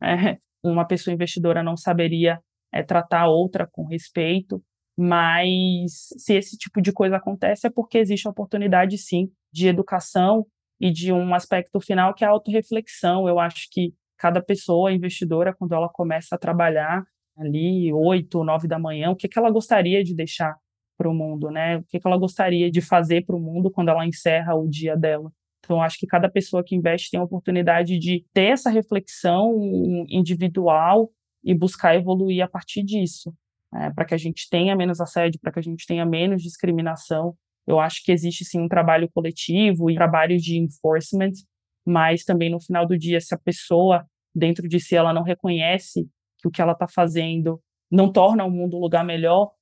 é, 0.02 0.38
uma 0.62 0.86
pessoa 0.86 1.14
investidora 1.14 1.62
não 1.62 1.76
saberia 1.76 2.40
é, 2.72 2.82
tratar 2.82 3.26
outra 3.28 3.66
com 3.70 3.84
respeito, 3.84 4.62
mas 4.96 6.08
se 6.18 6.34
esse 6.34 6.56
tipo 6.56 6.80
de 6.80 6.92
coisa 6.92 7.16
acontece 7.16 7.66
é 7.66 7.70
porque 7.70 7.98
existe 7.98 8.26
a 8.26 8.30
oportunidade, 8.30 8.98
sim, 8.98 9.30
de 9.52 9.68
educação 9.68 10.46
e 10.80 10.90
de 10.90 11.12
um 11.12 11.35
aspecto 11.35 11.81
final 11.81 12.14
que 12.14 12.24
é 12.24 12.26
a 12.26 12.31
autorreflexão. 12.31 13.29
Eu 13.29 13.38
acho 13.38 13.68
que 13.70 13.94
cada 14.18 14.42
pessoa 14.42 14.92
investidora, 14.92 15.54
quando 15.54 15.74
ela 15.74 15.88
começa 15.88 16.35
a 16.35 16.38
trabalhar 16.38 17.04
ali 17.37 17.92
oito, 17.92 18.44
nove 18.44 18.68
da 18.68 18.78
manhã, 18.78 19.10
o 19.10 19.16
que, 19.16 19.28
que 19.28 19.38
ela 19.38 19.50
gostaria 19.50 20.02
de 20.02 20.14
deixar 20.14 20.56
para 20.96 21.08
o 21.08 21.14
mundo, 21.14 21.50
né? 21.50 21.78
O 21.78 21.85
que, 21.85 21.98
que 21.98 22.06
ela 22.06 22.16
gostaria 22.16 22.70
de 22.70 22.80
fazer 22.80 23.24
para 23.24 23.37
o 23.37 23.40
mundo 23.40 23.70
quando 23.70 23.88
ela 23.88 24.06
encerra 24.06 24.54
o 24.54 24.68
dia 24.68 24.96
dela. 24.96 25.32
Então, 25.64 25.82
acho 25.82 25.98
que 25.98 26.06
cada 26.06 26.28
pessoa 26.28 26.62
que 26.62 26.76
investe 26.76 27.10
tem 27.10 27.18
a 27.18 27.24
oportunidade 27.24 27.98
de 27.98 28.24
ter 28.32 28.52
essa 28.52 28.70
reflexão 28.70 29.54
individual 30.08 31.10
e 31.42 31.54
buscar 31.54 31.96
evoluir 31.96 32.44
a 32.44 32.48
partir 32.48 32.82
disso, 32.82 33.35
né, 33.72 33.90
para 33.94 34.04
que 34.04 34.14
a 34.14 34.18
gente 34.18 34.48
tenha 34.50 34.76
menos 34.76 35.00
assédio, 35.00 35.40
para 35.40 35.52
que 35.52 35.58
a 35.58 35.62
gente 35.62 35.87
tenha 35.87 36.04
menos 36.04 36.42
discriminação. 36.42 37.35
Eu 37.66 37.80
acho 37.80 38.04
que 38.04 38.12
existe 38.12 38.44
sim 38.44 38.60
um 38.60 38.68
trabalho 38.68 39.08
coletivo 39.12 39.90
e 39.90 39.94
trabalho 39.94 40.37
de 40.37 40.58
enforcement 40.58 41.32
mas 41.85 42.24
também 42.24 42.50
no 42.50 42.60
final 42.60 42.87
do 42.87 42.96
dia, 42.96 43.20
se 43.20 43.35
a 43.35 43.38
pessoa 43.38 44.06
dentro 44.35 44.66
de 44.66 44.80
si 44.80 44.96
ela 44.96 45.12
não 45.12 45.22
reconhece 45.22 46.08
que 46.44 46.48
o 46.48 46.50
que 46.50 46.60
ela 46.60 46.72
está 46.72 46.86
fazendo 46.86 47.60
não 47.90 48.12
torna 48.12 48.44
o 48.44 48.50
mundo 48.50 48.76
um 48.76 48.80
lugar 48.80 49.04
melhor, 49.04 49.52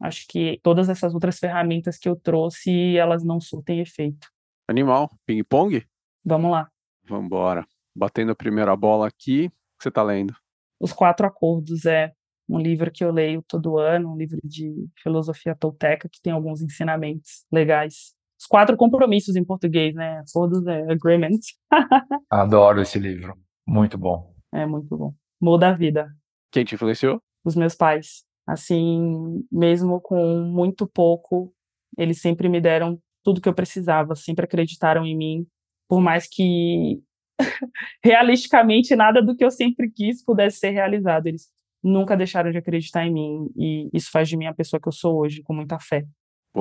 acho 0.00 0.26
que 0.28 0.58
todas 0.62 0.88
essas 0.88 1.12
outras 1.12 1.38
ferramentas 1.38 1.98
que 1.98 2.08
eu 2.08 2.16
trouxe, 2.16 2.96
elas 2.96 3.22
não 3.22 3.40
surtem 3.40 3.80
efeito. 3.80 4.28
Animal, 4.68 5.10
ping-pong? 5.26 5.86
Vamos 6.24 6.50
lá. 6.50 6.70
Vamos 7.08 7.26
embora. 7.26 7.66
Batendo 7.94 8.32
a 8.32 8.36
primeira 8.36 8.74
bola 8.74 9.06
aqui, 9.06 9.46
o 9.46 9.50
que 9.50 9.82
você 9.82 9.88
está 9.88 10.02
lendo? 10.02 10.34
Os 10.80 10.92
Quatro 10.92 11.26
Acordos 11.26 11.84
é 11.86 12.12
um 12.48 12.58
livro 12.58 12.90
que 12.90 13.04
eu 13.04 13.10
leio 13.10 13.42
todo 13.46 13.78
ano, 13.78 14.12
um 14.12 14.16
livro 14.16 14.38
de 14.44 14.88
filosofia 15.02 15.54
tolteca 15.54 16.08
que 16.08 16.20
tem 16.20 16.32
alguns 16.32 16.62
ensinamentos 16.62 17.44
legais. 17.50 18.14
Os 18.38 18.46
quatro 18.46 18.76
compromissos 18.76 19.34
em 19.34 19.44
português, 19.44 19.94
né? 19.94 20.18
Acordos 20.20 20.64
é 20.66 20.92
agreements. 20.92 21.58
Adoro 22.30 22.82
esse 22.82 22.98
livro. 22.98 23.34
Muito 23.66 23.96
bom. 23.96 24.34
É 24.52 24.66
muito 24.66 24.94
bom. 24.96 25.14
Muda 25.40 25.68
a 25.68 25.72
vida. 25.72 26.10
Quem 26.50 26.64
te 26.64 26.74
influenciou? 26.74 27.20
Os 27.44 27.54
meus 27.54 27.74
pais. 27.74 28.24
Assim, 28.46 29.44
mesmo 29.50 30.00
com 30.00 30.40
muito 30.42 30.86
pouco, 30.86 31.52
eles 31.98 32.20
sempre 32.20 32.48
me 32.48 32.60
deram 32.60 32.98
tudo 33.24 33.40
que 33.40 33.48
eu 33.48 33.54
precisava, 33.54 34.14
sempre 34.14 34.44
acreditaram 34.44 35.04
em 35.04 35.16
mim, 35.16 35.46
por 35.88 36.00
mais 36.00 36.28
que 36.28 37.00
realisticamente 38.02 38.94
nada 38.94 39.20
do 39.20 39.36
que 39.36 39.44
eu 39.44 39.50
sempre 39.50 39.90
quis 39.90 40.24
pudesse 40.24 40.58
ser 40.58 40.70
realizado. 40.70 41.26
Eles 41.26 41.48
nunca 41.82 42.16
deixaram 42.16 42.50
de 42.50 42.58
acreditar 42.58 43.04
em 43.04 43.12
mim 43.12 43.50
e 43.56 43.90
isso 43.92 44.10
faz 44.10 44.28
de 44.28 44.36
mim 44.36 44.46
a 44.46 44.54
pessoa 44.54 44.80
que 44.80 44.88
eu 44.88 44.92
sou 44.92 45.18
hoje, 45.18 45.42
com 45.42 45.52
muita 45.52 45.78
fé. 45.78 46.04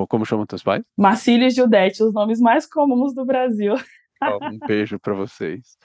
Como 0.09 0.25
chamam 0.25 0.45
teus 0.45 0.63
pais? 0.63 0.83
Marcília 0.97 1.47
e 1.47 1.51
Judete, 1.51 2.03
os 2.03 2.13
nomes 2.13 2.39
mais 2.39 2.67
comuns 2.67 3.13
do 3.13 3.25
Brasil. 3.25 3.75
um 4.41 4.59
beijo 4.67 4.99
para 4.99 5.13
vocês. 5.13 5.77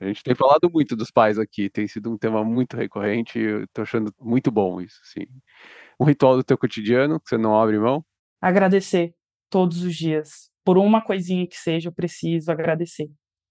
A 0.00 0.06
gente 0.06 0.22
tem 0.22 0.34
falado 0.34 0.70
muito 0.72 0.94
dos 0.94 1.10
pais 1.10 1.38
aqui, 1.38 1.68
tem 1.68 1.88
sido 1.88 2.10
um 2.10 2.16
tema 2.16 2.44
muito 2.44 2.76
recorrente, 2.76 3.38
eu 3.38 3.66
tô 3.72 3.82
achando 3.82 4.14
muito 4.20 4.50
bom 4.50 4.80
isso, 4.80 5.00
sim. 5.02 5.26
Um 5.98 6.04
ritual 6.04 6.36
do 6.36 6.44
teu 6.44 6.56
cotidiano 6.56 7.18
que 7.18 7.28
você 7.28 7.36
não 7.36 7.60
abre 7.60 7.78
mão? 7.78 8.04
Agradecer 8.40 9.12
todos 9.50 9.82
os 9.82 9.96
dias. 9.96 10.50
Por 10.64 10.78
uma 10.78 11.02
coisinha 11.02 11.46
que 11.46 11.56
seja, 11.56 11.88
eu 11.88 11.92
preciso 11.92 12.52
agradecer. 12.52 13.10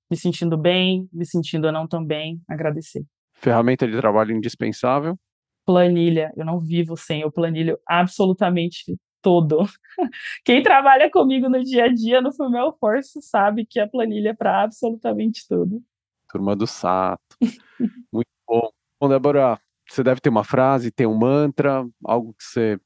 Me 0.09 0.15
sentindo 0.15 0.57
bem, 0.57 1.09
me 1.11 1.25
sentindo 1.25 1.69
não 1.71 1.85
tão 1.85 2.05
bem, 2.05 2.39
agradecer. 2.47 3.03
Ferramenta 3.33 3.85
de 3.85 3.97
trabalho 3.97 4.35
indispensável? 4.35 5.19
Planilha. 5.65 6.31
Eu 6.37 6.45
não 6.45 6.59
vivo 6.59 6.95
sem 6.95 7.25
o 7.25 7.31
planilho 7.31 7.77
absolutamente 7.85 8.97
todo. 9.21 9.65
Quem 10.45 10.63
trabalha 10.63 11.11
comigo 11.11 11.49
no 11.49 11.61
dia 11.61 11.85
a 11.85 11.93
dia 11.93 12.21
no 12.21 12.33
Fumel 12.33 12.75
Force 12.79 13.21
sabe 13.21 13.65
que 13.65 13.79
a 13.79 13.87
planilha 13.87 14.29
é 14.29 14.33
para 14.33 14.63
absolutamente 14.63 15.45
tudo. 15.47 15.83
Turma 16.29 16.55
do 16.55 16.67
Sato. 16.67 17.37
Muito 18.11 18.29
bom. 18.47 18.69
Bom, 18.99 19.09
Débora, 19.09 19.59
você 19.89 20.03
deve 20.03 20.19
ter 20.19 20.29
uma 20.29 20.43
frase, 20.43 20.91
ter 20.91 21.05
um 21.05 21.17
mantra, 21.17 21.87
algo 22.03 22.33
que 22.33 22.43
você 22.43 22.79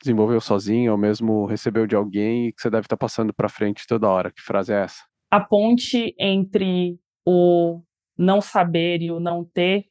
desenvolveu 0.00 0.40
sozinho 0.40 0.92
ou 0.92 0.98
mesmo 0.98 1.46
recebeu 1.46 1.86
de 1.86 1.96
alguém 1.96 2.48
e 2.48 2.52
que 2.52 2.60
você 2.60 2.70
deve 2.70 2.84
estar 2.84 2.96
passando 2.96 3.32
para 3.32 3.48
frente 3.48 3.86
toda 3.86 4.08
hora. 4.08 4.30
Que 4.30 4.42
frase 4.42 4.72
é 4.72 4.82
essa? 4.82 5.02
A 5.30 5.40
ponte 5.40 6.14
entre 6.18 6.98
o 7.26 7.82
não 8.16 8.40
saber 8.40 9.02
e 9.02 9.10
o 9.10 9.20
não 9.20 9.44
ter, 9.44 9.86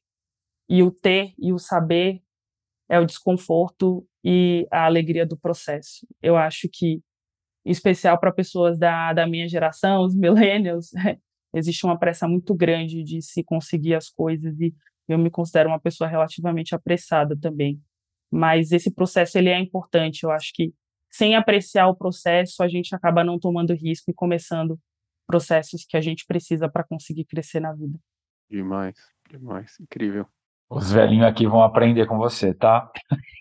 e 0.70 0.82
o 0.82 0.90
ter 0.90 1.34
e 1.38 1.54
o 1.54 1.60
saber 1.60 2.22
é 2.90 3.00
o 3.00 3.06
desconforto 3.06 4.08
e 4.24 4.68
a 4.72 4.86
alegria 4.86 5.26
do 5.26 5.38
processo. 5.38 6.08
Eu 6.22 6.36
acho 6.38 6.68
que, 6.72 7.02
em 7.66 7.72
especial 7.72 8.20
para 8.20 8.32
pessoas 8.32 8.80
da, 8.80 9.14
da 9.14 9.28
minha 9.28 9.48
geração, 9.48 10.04
os 10.04 10.16
millennials, 10.18 10.92
existe 11.56 11.86
uma 11.86 11.98
pressa 11.98 12.28
muito 12.28 12.54
grande 12.54 13.04
de 13.04 13.22
se 13.22 13.44
conseguir 13.44 13.96
as 13.96 14.10
coisas 14.10 14.60
e 14.60 14.76
eu 15.08 15.18
me 15.18 15.30
considero 15.30 15.70
uma 15.70 15.80
pessoa 15.80 16.10
relativamente 16.10 16.76
apressada 16.76 17.38
também. 17.38 17.82
Mas 18.32 18.72
esse 18.72 18.92
processo 18.92 19.38
ele 19.38 19.50
é 19.50 19.60
importante. 19.60 20.24
Eu 20.24 20.32
acho 20.32 20.52
que 20.54 20.74
sem 21.10 21.36
apreciar 21.36 21.88
o 21.88 21.96
processo, 21.96 22.62
a 22.62 22.68
gente 22.68 22.94
acaba 22.94 23.24
não 23.24 23.40
tomando 23.40 23.74
risco 23.74 24.12
e 24.12 24.14
começando 24.14 24.80
processos 25.26 25.86
que 25.86 25.96
a 25.96 26.02
gente 26.02 26.26
precisa 26.26 26.68
para 26.68 26.84
conseguir 26.84 27.26
crescer 27.26 27.60
na 27.60 27.72
vida. 27.74 27.98
Demais, 28.50 28.96
demais, 29.30 29.80
incrível. 29.80 30.28
Os 30.70 30.92
velhinhos 30.92 31.28
aqui 31.28 31.48
vão 31.48 31.64
aprender 31.64 32.06
com 32.08 32.18
você, 32.18 32.54
tá? 32.54 32.92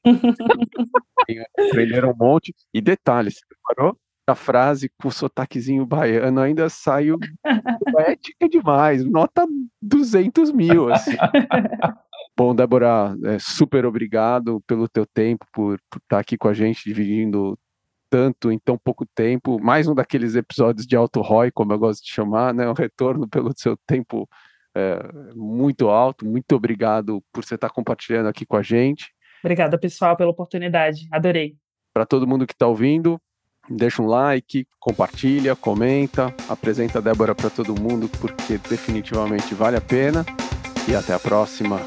Aprenderam 1.69 2.11
um 2.11 2.17
monte. 2.17 2.55
E 2.73 2.81
detalhes, 2.81 3.39
você 3.39 3.47
preparou? 3.47 3.99
A 4.27 4.35
frase 4.35 4.91
com 5.01 5.11
sotaquezinho 5.11 5.85
baiano 5.85 6.41
ainda 6.41 6.69
saiu 6.69 7.19
poética 7.93 8.49
demais, 8.49 9.05
nota 9.05 9.47
200 9.83 10.51
mil, 10.53 10.93
assim. 10.93 11.13
Bom, 12.37 12.55
Débora, 12.55 13.17
é, 13.25 13.39
super 13.39 13.87
obrigado 13.87 14.61
pelo 14.67 14.89
teu 14.89 15.07
tempo, 15.07 15.47
por, 15.53 15.79
por 15.89 15.99
estar 15.99 16.19
aqui 16.19 16.37
com 16.37 16.49
a 16.49 16.55
gente, 16.55 16.83
dividindo 16.85 17.57
tanto 18.11 18.51
em 18.51 18.59
tão 18.59 18.77
pouco 18.77 19.07
tempo. 19.15 19.61
Mais 19.61 19.87
um 19.87 19.95
daqueles 19.95 20.35
episódios 20.35 20.87
de 20.87 20.97
Alto 20.97 21.21
Roy, 21.21 21.53
como 21.53 21.73
eu 21.73 21.79
gosto 21.79 22.03
de 22.03 22.11
chamar, 22.11 22.53
né? 22.53 22.69
Um 22.69 22.73
retorno 22.73 23.29
pelo 23.29 23.53
seu 23.57 23.77
tempo 23.87 24.29
é, 24.75 24.99
muito 25.35 25.89
alto. 25.89 26.27
Muito 26.27 26.57
obrigado 26.57 27.23
por 27.33 27.45
você 27.45 27.55
estar 27.55 27.71
compartilhando 27.71 28.29
aqui 28.29 28.45
com 28.45 28.57
a 28.57 28.63
gente. 28.63 29.15
Obrigada, 29.43 29.79
pessoal, 29.79 30.17
pela 30.17 30.31
oportunidade. 30.31 31.07
Adorei. 31.13 31.57
Para 31.93 32.05
todo 32.05 32.27
mundo 32.27 32.47
que 32.47 32.53
está 32.53 32.67
ouvindo, 32.67 33.21
deixa 33.69 34.03
um 34.03 34.07
like, 34.07 34.67
compartilha, 34.79 35.57
comenta, 35.57 36.35
apresenta 36.49 36.99
a 36.99 37.03
Débora 37.03 37.35
para 37.35 37.51
todo 37.51 37.79
mundo, 37.81 38.09
porque 38.21 38.59
definitivamente 38.69 39.55
vale 39.55 39.77
a 39.77 39.81
pena. 39.81 40.25
E 40.87 40.95
até 40.95 41.15
a 41.15 41.19
próxima. 41.19 41.81